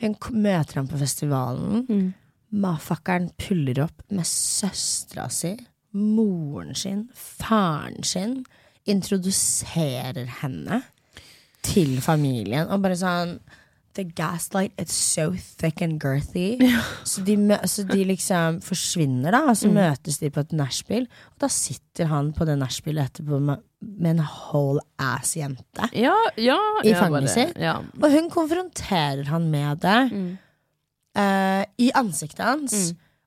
[0.00, 1.86] Hun møter ham på festivalen.
[1.88, 2.14] Mm.
[2.52, 5.56] Mafakkeren puller opp med søstera si,
[5.92, 8.44] moren sin, faren sin.
[8.86, 10.82] Introduserer henne
[11.66, 12.68] til familien.
[12.70, 13.40] Og bare sånn
[13.98, 16.56] The gaslight it's so thick and girthy.
[17.04, 17.34] Så, de,
[17.66, 19.40] så de liksom forsvinner, da.
[19.50, 21.08] Og så møtes de på et nachspiel.
[21.34, 25.88] Og da sitter han på det nachspielet etterpå med, med en whole ass jente.
[25.98, 27.58] Ja, ja, I fanget sitt?
[27.58, 27.80] Ja.
[27.98, 30.28] Og hun konfronterer han med det Mm.
[31.18, 32.76] uh, i ansiktet hans.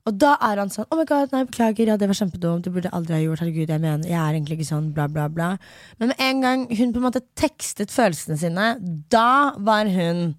[0.07, 2.63] Og da er han sånn 'Oh my god, nei, beklager, ja, det var kjempedumt.
[2.63, 3.39] Det burde aldri ha gjort.
[3.43, 5.57] Herregud, jeg mener, jeg er egentlig ikke sånn, bla, bla, bla.
[5.99, 8.69] Men med en gang hun på en måte tekstet følelsene sine,
[9.11, 10.35] da var hun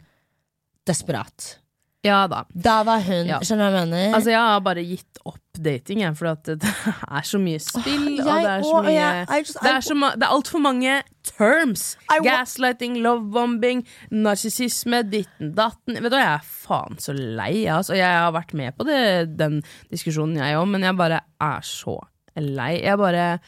[0.88, 1.58] desperat.
[2.04, 2.44] ja da.
[2.54, 3.38] Da var hun Ja.
[3.38, 4.14] Skjønner du hva jeg mener?
[4.16, 8.26] Altså, jeg har bare gitt opp dating, jeg, for det er så mye spill, og
[8.26, 11.96] jeg det er så og- mye I just- Det er, ma- er altfor mange terms.
[12.10, 15.94] I Gaslighting, lovebombing, narsissisme, ditten datten.
[15.94, 17.94] Vet du hva, jeg er faen så lei, jeg, altså.
[17.94, 19.60] Jeg har vært med på det, den
[19.92, 21.98] diskusjonen, jeg òg, men jeg bare er så
[22.36, 22.80] lei.
[22.82, 23.38] Jeg bare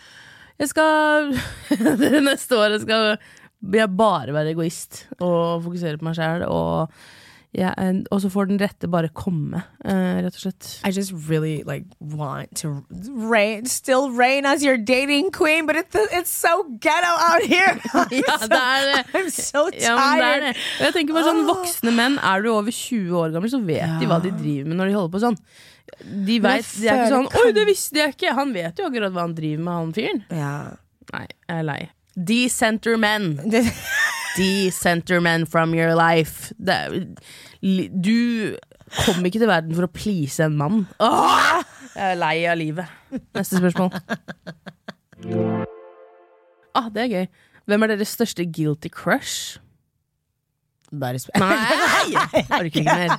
[0.61, 1.33] Jeg skal
[1.99, 3.17] Det neste året skal
[3.73, 6.91] jeg bare være egoist og fokusere på meg sjæl og
[7.55, 10.71] Yeah, og så får den rette bare komme, uh, rett og slett.
[10.83, 12.83] I just really like want to
[13.31, 17.79] rain, still reign as your dating queen, but it's, it's so ghetto out here!
[18.11, 19.83] ja, so, det er, I'm so tired!
[19.85, 20.57] Ja, det er det.
[20.81, 24.01] Jeg tenker bare sånn, Voksne menn, er du over 20 år gammel, så vet ja.
[24.03, 25.39] de hva de driver med når de holder på sånn.
[26.03, 28.35] De, vet, de er ikke sånn 'oi, det visste jeg ikke'!
[28.35, 30.25] Han vet jo akkurat hva han driver med, han fyren.
[30.35, 30.55] Ja.
[31.15, 31.81] Nei, jeg er lei.
[32.19, 33.37] De senter menn!
[34.35, 36.53] 50 centermen from your life.
[36.59, 37.17] Det,
[38.05, 38.57] du
[39.05, 40.85] kom ikke til verden for å please en mann.
[41.03, 41.63] Åh!
[41.95, 42.91] Jeg er lei av livet.
[43.37, 43.91] Neste spørsmål.
[46.75, 47.29] Ah, det er gøy.
[47.71, 49.61] Hvem er deres største guilty crush?
[51.43, 52.43] Nei!
[52.51, 53.17] Orker ikke mer.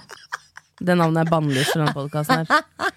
[0.75, 2.91] Det navnet er bannlyst fra denne podkasten her.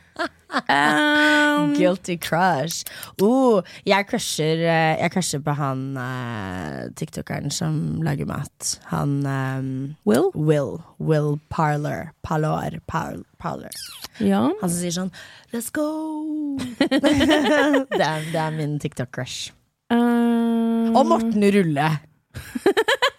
[0.69, 2.85] Um, Guilty crush.
[3.23, 8.75] Oh, jeg crusher eh, Jeg crusher på han uh, tiktokeren som lager mat.
[8.93, 9.71] Han um,
[10.05, 10.31] Will?
[10.35, 10.83] Will.
[10.99, 12.13] Will Parler.
[12.23, 12.81] Parlor.
[12.87, 13.73] Parler.
[14.21, 14.51] Ja.
[14.61, 15.13] Han som sier sånn
[15.55, 16.59] Let's go!
[16.79, 19.55] det, er, det er min TikTok-crush.
[19.89, 21.91] Um, Og Morten Rulle.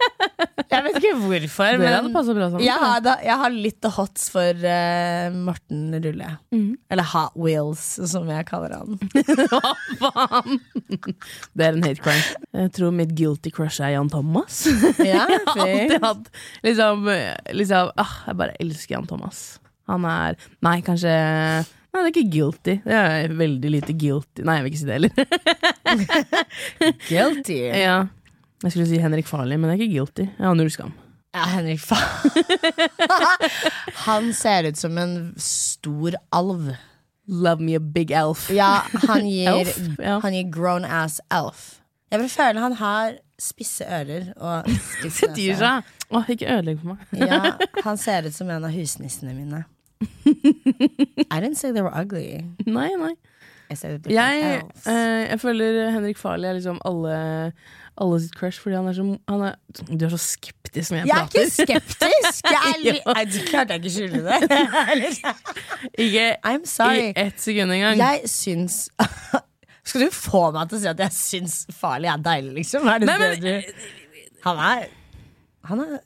[0.70, 2.62] jeg vet ikke hvorfor, Det men bra sammen.
[2.64, 6.30] jeg har, da, jeg har litt hots for uh, Morten Rulle.
[6.56, 6.70] Mm.
[6.92, 9.00] Eller Hot Wheels, som jeg kaller han.
[9.50, 10.60] Hva faen?
[11.58, 12.46] Det er en hate crime.
[12.64, 14.64] Jeg tror mitt guilty crush er Jan Thomas.
[15.00, 16.30] Ja, Jeg har alltid hatt
[16.66, 17.08] liksom,
[17.56, 19.42] liksom ah, Jeg bare elsker Jan Thomas.
[19.90, 21.12] Han er Nei, kanskje
[21.90, 22.74] Nei, det er ikke guilty.
[22.86, 24.44] Det er veldig lite guilty.
[24.46, 25.14] Nei, jeg vil ikke si det heller.
[27.10, 27.56] Guilty.
[27.82, 27.96] ja.
[28.64, 30.26] Jeg skulle si Henrik Farley, men det er ikke guilty.
[30.40, 30.92] Jeg har null skam.
[31.36, 31.96] Ja, Henrik Fa
[34.06, 36.72] Han ser ut som en stor alv.
[37.30, 38.48] Love me a big elf.
[38.52, 40.16] Ja, han gir, Elf, ja.
[40.24, 41.76] han gir grown ass elf.
[42.10, 44.66] Jeg vil føle han har spisse ører og
[44.98, 45.60] spisse nese.
[45.62, 45.92] seg.
[46.10, 47.04] Åh, ikke ødelegg for meg.
[47.22, 47.54] Ja,
[47.86, 49.62] han ser ut som en av husnissene mine.
[51.30, 52.42] I didn't say they were ugly.
[52.66, 53.14] Nei, nei.
[53.70, 54.88] Jeg, elves.
[54.90, 57.14] eh, jeg føler Henrik Farley er liksom alle,
[58.02, 59.56] alle sitt crush, fordi han er så han er,
[59.92, 61.40] Du er så skeptisk når jeg, jeg er prater.
[61.40, 62.44] ikke skeptisk!
[62.46, 63.14] Jeg er Ja.
[63.14, 64.38] Nei, du klarte jeg ikke skjule det.
[66.06, 67.10] Ikke I'm sorry.
[67.10, 67.98] i ett sekund engang.
[68.00, 68.80] Jeg syns
[69.90, 72.86] Skal du få meg til å si at jeg syns Farlig er deilig, liksom?
[72.92, 73.74] Er det Nei, men- det du
[74.46, 74.86] Han er
[75.72, 76.00] Han er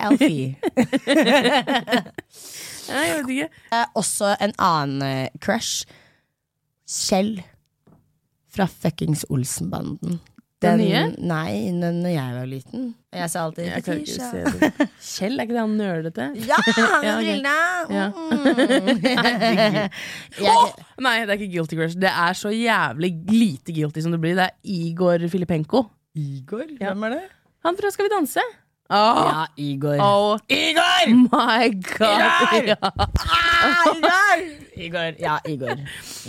[0.00, 0.54] Elfie.
[2.90, 3.48] Jeg vet ikke.
[3.74, 5.84] Eh, også en annen eh, crush.
[6.90, 7.40] Kjell.
[8.50, 10.20] Fra fuckings Olsenbanden.
[10.60, 11.02] Den nye?
[11.24, 12.82] Nei, den når jeg var liten.
[13.16, 14.88] Jeg sa alltid Jeg kan ikke se det.
[15.00, 16.26] Kjell, er ikke det han nølete?
[16.50, 17.54] Ja, han Ja, brillene!
[17.96, 18.06] Ja.
[18.12, 19.80] Mm.
[20.52, 20.66] Åh!
[21.00, 21.96] Nei, det er ikke guilty crush.
[22.00, 24.36] Det er så jævlig lite guilty som det blir.
[24.36, 25.86] Det er Igor Filipenko.
[26.14, 26.66] Igor?
[26.76, 26.92] Ja.
[26.92, 27.22] Hvem er det?
[27.64, 28.44] Han fra Skal vi danse.
[28.90, 29.22] Oh.
[29.24, 29.96] Ja, Igor.
[30.02, 30.38] Oh.
[30.50, 31.08] Igor!
[31.30, 32.20] my god!
[32.58, 32.74] Igor!
[32.74, 32.76] Ja.
[32.84, 34.69] Ah, Igor!
[34.80, 35.16] Igor.
[35.20, 35.80] Ja, Igor.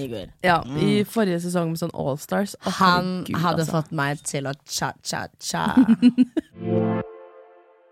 [0.02, 0.32] Igor.
[0.46, 2.56] Ja, I forrige sesong med sånn Allstars.
[2.66, 3.78] Oh, Han herregud, hadde altså.
[3.80, 5.66] fått meg til å cha-cha-cha.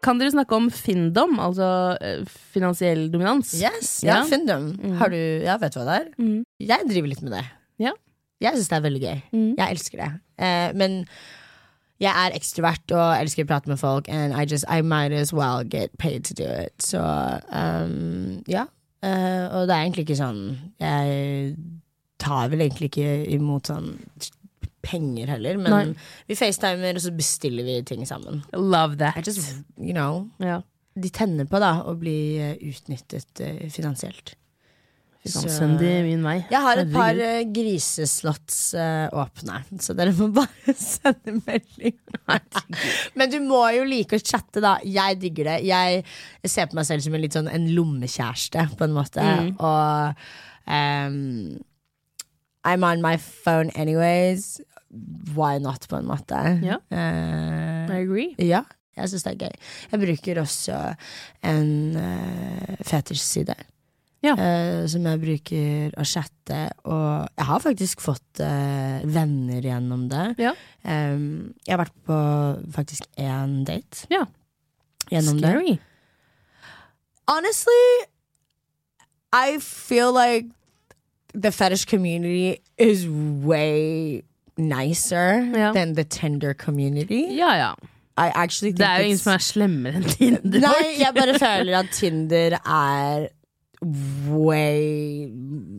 [0.06, 1.65] Kan dere snakke om Findom, altså
[2.00, 2.22] eh,
[2.54, 3.52] finansiell dominans?
[3.60, 4.28] Yes, ja, Ja.
[4.30, 4.72] Findum.
[5.00, 6.08] Har du Ja, vet du hva det er?
[6.22, 6.38] Mm.
[6.63, 7.43] Jeg driver litt med det.
[7.84, 7.91] Ja.
[8.39, 9.19] Jeg syns det er veldig gøy.
[9.36, 9.52] Mm.
[9.60, 10.10] Jeg elsker det.
[10.39, 11.02] Eh, men
[12.00, 15.34] jeg er ekstrovert og elsker å prate med folk, and I just I might as
[15.36, 16.72] well get paid to do it.
[16.80, 17.02] Så
[17.52, 18.69] um, ja.
[19.06, 20.40] Eh, og det er egentlig ikke sånn
[20.76, 21.54] Jeg
[22.20, 23.94] tar vel egentlig ikke imot sånn
[24.84, 26.10] penger heller, men Nei.
[26.28, 28.42] vi facetimer, og så bestiller vi ting sammen.
[28.56, 29.18] Love that.
[29.20, 30.64] I just, you know yeah.
[31.00, 34.34] De tenner på da å bli eh, utnyttet eh, finansielt.
[35.30, 36.38] Fy faen, Så- Send de min vei.
[36.50, 41.96] Jeg har et par uh, eh, griseslots eh, åpne, så dere må bare sende melding.
[43.20, 44.78] Men du må jo like å chatte, da.
[44.84, 45.58] Jeg digger det.
[45.70, 46.04] Jeg
[46.50, 49.22] ser på meg selv som en litt sånn en lommekjæreste, på en måte.
[49.24, 49.52] Mm.
[49.60, 50.26] Og
[50.65, 51.60] um,
[52.65, 54.60] I'm on my phone anyways.
[55.36, 56.38] Why not, på en måte.
[56.65, 56.80] Ja.
[56.92, 58.34] Uh, I agree.
[58.42, 58.63] ja,
[58.98, 59.60] jeg syns det er gøy.
[59.92, 60.80] Jeg bruker også
[61.46, 63.56] en uh, fetisj-side.
[64.22, 64.34] Ja.
[64.36, 70.26] eh, som jeg bruker å chatte, og jeg har faktisk fått eh, venner gjennom det.
[70.44, 70.52] Ja.
[70.84, 72.18] Em, jeg har vært på
[72.76, 74.26] faktisk én date Ja.
[75.12, 75.78] gjennom det.
[77.30, 77.86] Honestly,
[79.32, 80.48] I feel like
[81.34, 84.24] the fetish community is way
[84.58, 87.28] nicer than the Tinder community.
[87.38, 87.76] Ja, ja.
[88.18, 90.60] I actually think Det er jo ingen som er slemmere enn Tinder.
[90.66, 93.30] Nei, jeg bare føler at Tinder er
[93.82, 95.30] way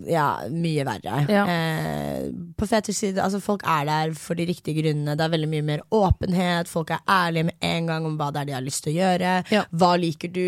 [0.08, 1.24] Ja, mye verre.
[1.28, 1.42] Ja.
[1.44, 5.16] Eh, på fetish side, altså folk er der for de riktige grunnene.
[5.18, 6.68] Det er veldig mye mer åpenhet.
[6.68, 8.98] Folk er ærlige med en gang om hva det er de har lyst til å
[8.98, 9.34] gjøre.
[9.52, 9.66] Ja.
[9.68, 9.76] Mm.
[9.82, 10.46] Hva liker du?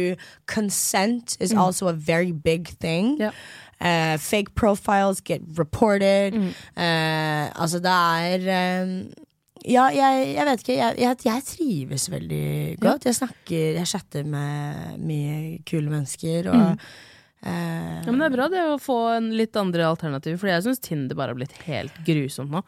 [0.51, 3.19] Consent is also a very big thing.
[3.21, 3.31] Ja.
[3.83, 6.35] Eh, fake profiles get reported.
[6.35, 6.49] Mm.
[6.77, 8.97] Eh, altså, det er eh,
[9.69, 10.77] ja, jeg, jeg vet ikke.
[10.77, 13.07] Jeg, jeg, jeg trives veldig godt.
[13.07, 16.51] Jeg snakker, jeg chatter med mye kule mennesker.
[16.51, 17.11] Og, eh,
[17.43, 20.83] Ja, men det er bra det å få en litt andre alternativer, Fordi jeg syns
[20.85, 22.63] Tinder bare har blitt helt grusomt nå.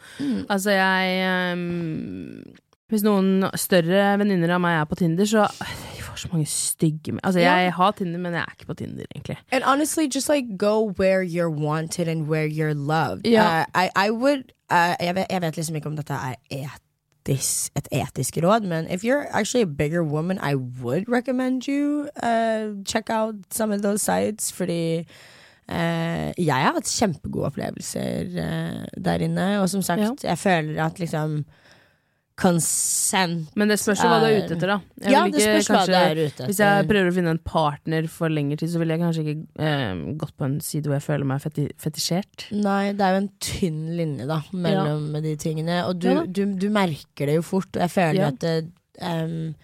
[0.50, 2.42] Altså, jeg um,
[2.90, 7.14] Hvis noen større venninner av meg er på Tinder, så Jeg får så mange stygge
[7.20, 9.38] Altså, jeg har Tinder, men jeg er ikke på Tinder, egentlig.
[9.52, 13.26] And honestly, just like go where you're wanted and where you're loved.
[13.26, 13.66] Yeah.
[13.74, 16.36] Uh, I, I would uh, jeg, vet, jeg vet liksom ikke om dette er
[17.24, 22.08] etis, et etisk råd, men if you're actually a bigger woman, I would recommend you
[22.22, 25.06] uh, check out some of those sites, fordi
[25.68, 30.98] uh, jeg har hatt kjempegode opplevelser uh, der inne, og som sagt, jeg føler at
[30.98, 31.44] liksom
[32.40, 34.76] consent Men det spørs jo hva du er ute etter, da.
[35.04, 37.34] Jeg Ja, vil det spørs kanskje, hva du er ute Hvis jeg prøver å finne
[37.36, 40.90] en partner for lengre tid, så ville jeg kanskje ikke eh, gått på en side
[40.90, 42.46] hvor jeg føler meg feti fetisjert.
[42.56, 45.82] Nei, det er jo en tynn linje da mellom de tingene.
[45.88, 48.32] Og du, Ja du, du merker det jo fort, og jeg føler Ja.
[48.34, 48.56] at det,
[49.00, 49.54] um,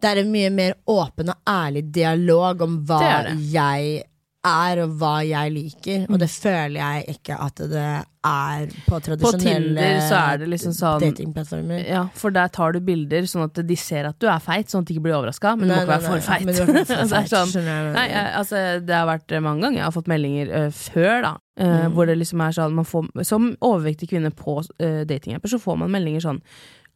[0.00, 3.34] det er en mye mer åpen og ærlig dialog om hva Det det.
[3.52, 4.04] jeg
[4.46, 6.06] er, og hva jeg liker.
[6.08, 7.82] Og det føler jeg ikke at det
[8.24, 11.82] er på tradisjonelle det liksom sånn- datingplattformer.
[11.88, 14.80] Ja, For der tar du bilder sånn at de ser at du er feit, sånn
[14.80, 15.56] at de ikke blir overraska.
[15.60, 17.52] Men Nei, men du må ikke være for feit, sånn,
[17.96, 18.24] jeg.
[18.40, 21.34] Altså, det har vært eh, mange ganger jeg har fått meldinger uh, før, da.
[21.60, 21.92] Uh, Mm.
[21.92, 25.76] Hvor det liksom er sånn man får, Som overvektig kvinne på uh, datingapper, så får
[25.82, 26.38] man meldinger sånn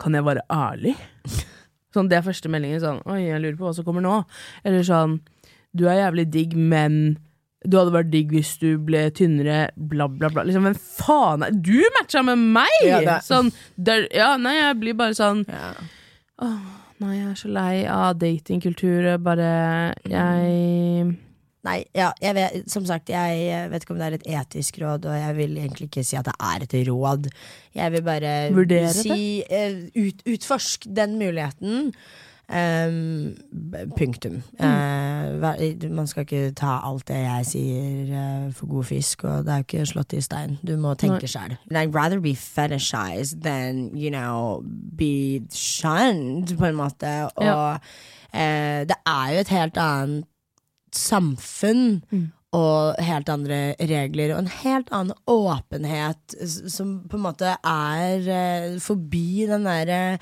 [0.01, 0.95] Kan jeg være ærlig?
[1.95, 2.81] Sånn, Det er første meldingen.
[2.81, 4.15] Sånn Oi, jeg lurer på hva som kommer nå.
[4.65, 5.19] Eller sånn
[5.77, 7.19] Du er jævlig digg, men
[7.67, 10.45] du hadde vært digg hvis du ble tynnere, bla, bla, bla.
[10.45, 12.69] Liksom, Hvem faen er Du matcha med meg!
[12.85, 15.73] Ja, det- Sånn, der, ja, nei, jeg blir bare sånn Ja.
[16.45, 16.59] Åh,
[17.01, 19.19] nei, jeg er så lei av datingkultur.
[19.23, 21.19] Bare Jeg
[21.65, 25.07] Nei, ja, jeg vet, som sagt, jeg vet ikke om det er et etisk råd,
[25.09, 27.31] og jeg vil egentlig ikke si at det er et råd.
[27.75, 29.91] Jeg vil bare Vurdere si det?
[29.97, 31.95] ut, Utforsk den muligheten.
[32.49, 34.43] B- punktum.
[34.61, 38.11] Eh, hva- man skal ikke ta alt det jeg sier
[38.47, 40.59] uh, for god fisk, og det er jo ikke slått i stein.
[40.67, 41.57] Du må tenke sjæl.
[41.73, 44.63] I'd rather be fetishized than, you know,
[44.99, 47.15] be shunned, på en måte.
[47.37, 47.75] Og Ja.
[47.75, 50.25] uh, det er jo et helt annet
[50.95, 52.03] samfunn
[52.55, 56.37] og helt andre regler og en helt annen åpenhet
[56.71, 60.19] som på en måte er forbi den derre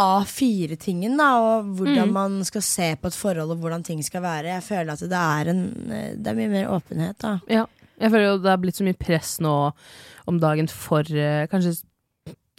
[0.00, 4.50] A4-tingen, da, og hvordan man skal se på et forhold og hvordan ting skal være.
[4.56, 7.36] Jeg føler at det er, en, eh, det er mye mer åpenhet, da.
[7.50, 7.66] Ja,
[8.00, 9.54] jeg føler jo det er blitt så mye press nå
[10.26, 11.76] om dagen for eh, kanskje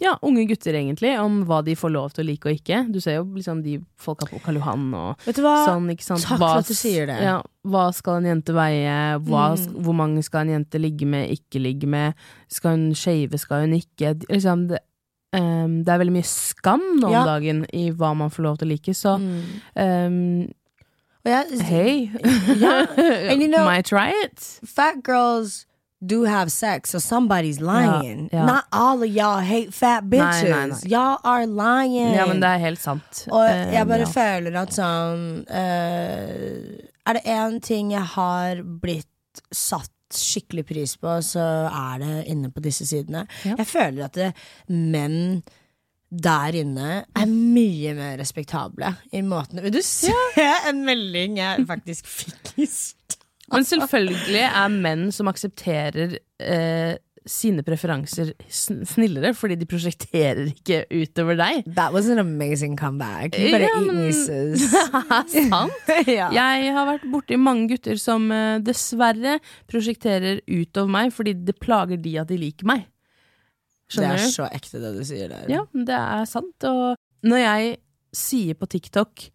[0.00, 2.82] ja, unge gutter, egentlig, om hva de får lov til å like og ikke.
[2.92, 6.24] Du ser jo liksom de folka på Karl Johan og sånn, ikke sant.
[6.26, 7.16] Takk hva, for at du sier det.
[7.24, 8.96] Ja, hva skal en jente veie?
[9.24, 9.78] Hva, Mm.
[9.86, 12.12] Hvor mange skal en jente ligge med, ikke ligge med?
[12.52, 14.12] Skal hun shave, skal hun ikke?
[14.28, 14.82] Liksom, det,
[15.34, 17.24] ehm, det er veldig mye skam nå om Ja.
[17.24, 19.42] dagen i hva man får lov til å like, så Mm.
[19.76, 20.52] ehm,
[21.26, 21.44] yeah.
[21.62, 22.10] hei.
[22.56, 22.86] Ja,
[23.30, 24.38] and you know- Might try it.
[24.64, 25.66] fat girls
[26.04, 28.28] do have sex, so somebody's lying.
[28.32, 28.44] ja.
[28.44, 30.84] Not all of y'all hate fat bitches.
[30.86, 32.14] Y'all are lying.
[32.14, 33.26] Ja, men det er helt sant.
[33.30, 34.06] Og Ehm, jeg bare ja.
[34.06, 39.06] føler at sånn uh, Er det én ting jeg har blitt
[39.52, 43.26] satt skikkelig pris på, så er det inne på disse sidene.
[43.44, 43.56] Ja.
[43.58, 44.32] Jeg føler at det,
[44.70, 45.42] menn
[46.06, 50.12] der inne er mye mer respektable i måten Vil du se
[50.70, 53.16] en melding jeg faktisk fikk i stad?
[53.50, 56.94] Men selvfølgelig er menn som aksepterer eh,
[57.26, 61.66] sine preferanser snillere, fordi de prosjekterer ikke utover deg.
[61.76, 63.34] That was an amazing comeback.
[63.38, 64.66] You better Ja, eat me, men- sis.
[65.50, 65.90] Sant?
[66.18, 66.28] ja.
[66.34, 69.38] Jeg har vært borti mange gutter som uh, dessverre
[69.70, 72.86] prosjekterer utover meg fordi det plager de at de liker meg.
[73.94, 75.44] Det er så ekte det du sier der.
[75.52, 76.64] Ja, det er sant.
[76.66, 77.76] Og når jeg
[78.16, 79.28] sier på TikTok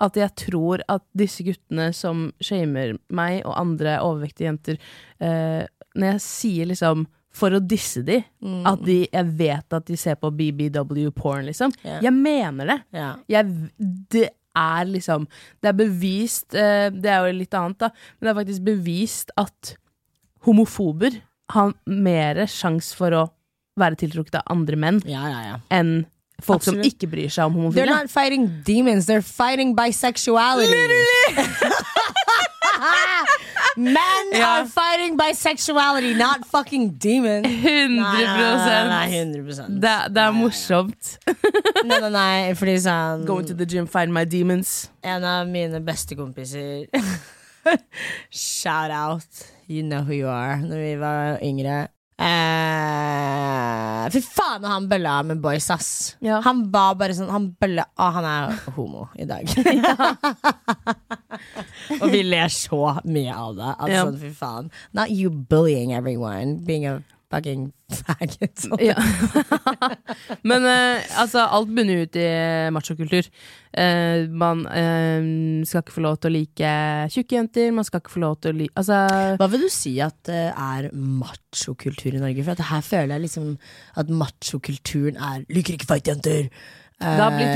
[0.00, 4.78] at jeg tror at disse guttene som shamer meg og andre overvektige jenter
[5.20, 8.64] eh, Når jeg sier liksom for å disse de, Mm.
[8.66, 11.70] at de, jeg vet at de ser på BBW-porn, liksom.
[11.84, 12.00] Yeah.
[12.02, 12.78] Jeg mener det.
[12.92, 13.16] Yeah.
[13.28, 13.46] Jeg,
[14.10, 15.28] det er liksom
[15.62, 19.30] Det er bevist eh, Det er jo litt annet, da, men det er faktisk bevist
[19.38, 19.76] at
[20.42, 21.20] homofober
[21.54, 23.22] har mer sjanse for å
[23.78, 25.56] være tiltrukket av andre menn ja, ja, ja.
[25.70, 26.00] enn
[26.42, 26.82] folk Absolutt.
[26.82, 27.84] som ikke bryr seg om homofile.
[27.84, 30.74] They're not fighting demons, they're fighting bisexuality.
[33.76, 34.46] Men Ja.
[34.60, 37.46] are fighting bisexuality, not fucking demons.
[37.46, 41.18] 100 Nei, nei, nei, 100 det, det er morsomt.
[41.84, 44.90] Nei, nei, nei, fordi sånn Going to the gym, find my demons.
[45.02, 46.86] En av mine beste kompiser
[48.30, 51.88] Shout out, you know who you are, når vi var yngre.
[52.20, 56.16] Eh, fy faen, og han bølla med boys, ass.
[56.24, 56.40] Ja.
[56.44, 59.48] Han var bare sånn Han bølla Å, han er homo i dag.
[62.02, 63.70] Og vi ler så mye av det.
[63.78, 64.04] Altså, Ja.
[64.20, 64.70] fy faen.
[64.96, 66.98] Not you bullying everyone, being a
[67.30, 68.64] fucking faggot.
[68.64, 68.80] Sånn.
[68.82, 68.96] Ja.
[70.48, 72.26] Men eh, altså, alt bunner ut i
[72.74, 73.28] machokultur.
[73.70, 75.28] Eh, man eh,
[75.68, 76.72] skal ikke få lov til å like
[77.14, 78.96] tjukke jenter, man skal ikke få lov til å like Altså
[79.38, 82.46] Hva vil du si at det er machokultur i Norge?
[82.48, 83.54] For her føler jeg liksom
[84.02, 85.90] at machokulturen er 'liker ikke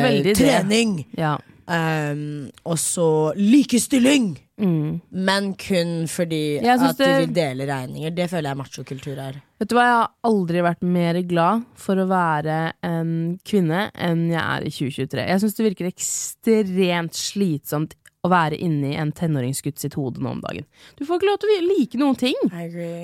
[0.07, 0.39] veldig det.
[0.39, 1.03] Trening.
[1.19, 1.37] ja.
[1.65, 4.35] Um, og så likestilling!
[4.61, 5.01] Mm.
[5.11, 8.15] Men kun fordi at du det- vil dele regninger.
[8.15, 9.41] Det føler jeg machokultur er.
[9.59, 14.29] Vet du hva, jeg har aldri vært mer glad for å være en kvinne enn
[14.31, 15.27] jeg er i 2023.
[15.27, 17.95] Jeg syns det virker ekstremt slitsomt
[18.25, 20.65] å være inni en tenåringsgutt sitt hode nå om dagen.
[20.97, 22.35] Du får ikke lov til å like noen ting.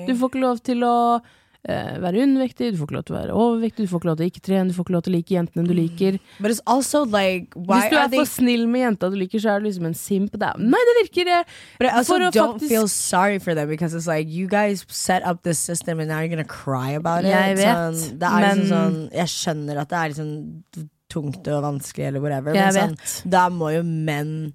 [0.07, 1.21] Du får ikke lov til å
[1.69, 4.17] eh, være undervektig, du får ikke lov til å være overvektig, du får ikke lov
[4.17, 6.17] til å ikke trene, du får ikke lov til å like jentene du liker.
[6.65, 9.67] Also like why Hvis du er for snill med jenta du liker, så er du
[9.69, 10.35] liksom en simp.
[10.41, 11.43] Er, nei, det virker eh,
[11.79, 14.47] But I also for å don't faktisk- feel sorry for them because it's like you
[14.47, 17.31] guys set up this system and now you're gonna cry about it.
[17.31, 21.47] Jeg vet, sånn, det er liksom men- sånn, jeg skjønner at det er liksom tungt
[21.51, 24.53] og vanskelig eller whatever, Jeg men sånn, da må jo menn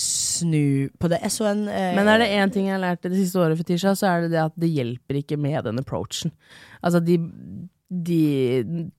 [0.00, 1.20] snu på det.
[1.24, 3.58] Jeg så en eh, Men er det én ting jeg har lært det siste året,
[3.60, 6.32] Fetisha, så er det det at det hjelper ikke med den approachen.
[6.82, 7.18] Altså, de,
[7.90, 8.90] de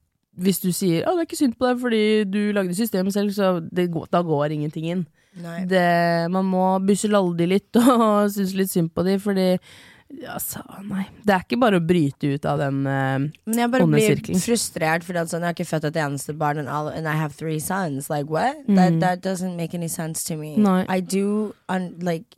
[0.41, 3.33] Hvis du sier 'Å, det er ikke synd på deg fordi du lagde systemet selv',
[3.35, 5.07] så det, da går ingenting inn.
[5.67, 9.47] Det, man må busselalle de litt og synes litt synd på de, fordi
[10.27, 11.05] Altså, nei.
[11.25, 14.41] Det er ikke bare å bryte ut av den uh, Men jeg bare blir sirkling.
[14.43, 17.33] frustrert fordi sånn, jeg har ikke født et eneste barn and, all, and I have
[17.37, 18.09] three sons.
[18.09, 18.59] Like what?
[18.67, 20.55] That, that doesn't make any sense to me.
[20.57, 20.67] Mm.
[20.67, 20.85] Nei.
[20.89, 22.37] I do un, like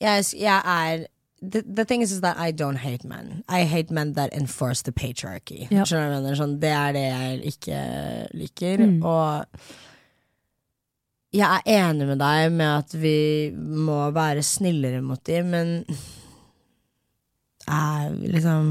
[0.00, 1.06] Yes, jeg er
[1.40, 3.44] the, the thing is, is that I don't hate men.
[3.48, 5.68] I hate men that enforce the patriarchy.
[5.70, 5.86] Yep.
[5.88, 7.80] Sånn, det er det jeg ikke
[8.36, 8.84] liker.
[8.84, 8.98] Mm.
[9.06, 9.44] Og
[11.36, 15.74] jeg er enig med deg med at vi må være snillere mot dem, men
[17.68, 18.68] er liksom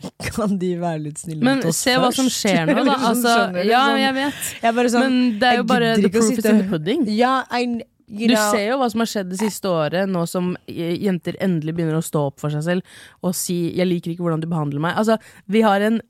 [0.34, 2.94] Kan de være litt snille Men mot oss se hva som skjer nå, da.
[2.96, 4.50] Sånn, Altså, ja, Sånn- jeg vet.
[4.62, 7.04] jeg sånn, Men det er jo bare the proof is in the pudding.
[7.12, 7.66] Ja, I,
[8.08, 11.36] you Du ser jo hva som har skjedd det siste året, nå som eh, jenter
[11.40, 14.48] endelig begynner å stå opp for seg selv og si 'jeg liker ikke hvordan du
[14.48, 14.96] behandler meg'.
[14.96, 16.00] Altså, vi har en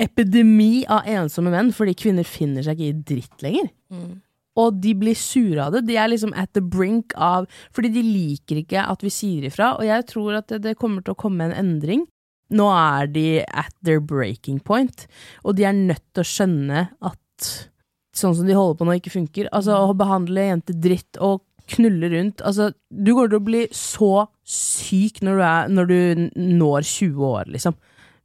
[0.00, 3.68] epidemi av ensomme menn fordi kvinner finner seg ikke i dritt lenger.
[4.60, 5.86] Og de blir sure av det.
[5.88, 9.74] De er liksom at the brink av Fordi de liker ikke at vi sier ifra,
[9.78, 12.06] og jeg tror at det, kommer til å komme en endring.
[12.52, 15.06] Nå er de at their breaking point,
[15.40, 17.48] og de er nødt til å skjønne at
[18.12, 19.48] sånn som de holder på nå, ikke funker.
[19.56, 21.40] Altså, å behandle jenter dritt og
[21.72, 25.98] knulle rundt Altså, du går til å bli så syk når du, er, når du
[26.36, 27.78] når 20 år, liksom.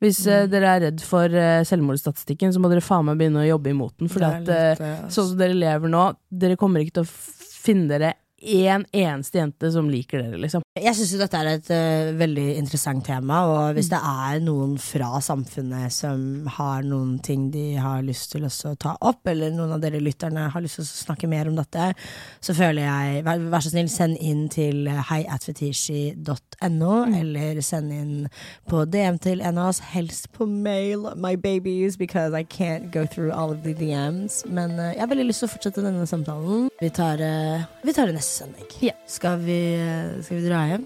[0.04, 3.48] Hvis eh, dere er redd for uh, selvmordsstatistikken, så må dere faen meg begynne å
[3.48, 4.12] jobbe imot den.
[4.14, 7.12] For eh, eh, sånn som dere lever nå, dere kommer ikke til å
[7.58, 10.62] finne dere én eneste jente som liker dere, liksom.
[10.78, 14.76] Jeg syns jo dette er et uh, veldig interessant tema, og hvis det er noen
[14.82, 19.74] fra samfunnet som har noen ting de har lyst til å ta opp, eller noen
[19.74, 21.94] av dere lytterne har lyst til å snakke mer om dette,
[22.42, 28.28] så føler jeg Vær, vær så snill, send inn til heiatfetishi.no, eller send inn
[28.70, 33.06] på DM til en av oss, helst på mail, my babies, because I can't go
[33.06, 34.44] through all of the DMs.
[34.46, 36.70] Men uh, jeg har veldig lyst til å fortsette denne samtalen.
[36.78, 38.78] Vi tar, uh, vi tar det neste søndag.
[38.84, 38.94] Ja.
[39.08, 40.86] Skal vi, eh, skal vi dra hjem?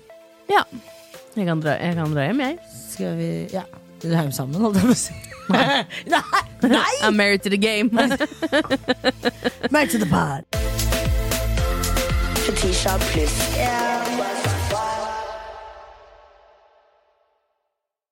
[0.52, 0.64] Ja.
[1.36, 2.58] Jeg kan dra, jeg kan dra hjem, jeg.
[2.92, 3.64] Skal vi Ja.
[4.02, 5.14] Vi drar hjem sammen, holdt jeg på å si.
[5.52, 5.84] Nei!
[6.76, 6.94] Nei!
[7.04, 7.90] I'm married to the game.
[9.72, 10.46] married to the pod.
[12.46, 14.11] Fetisha pluss.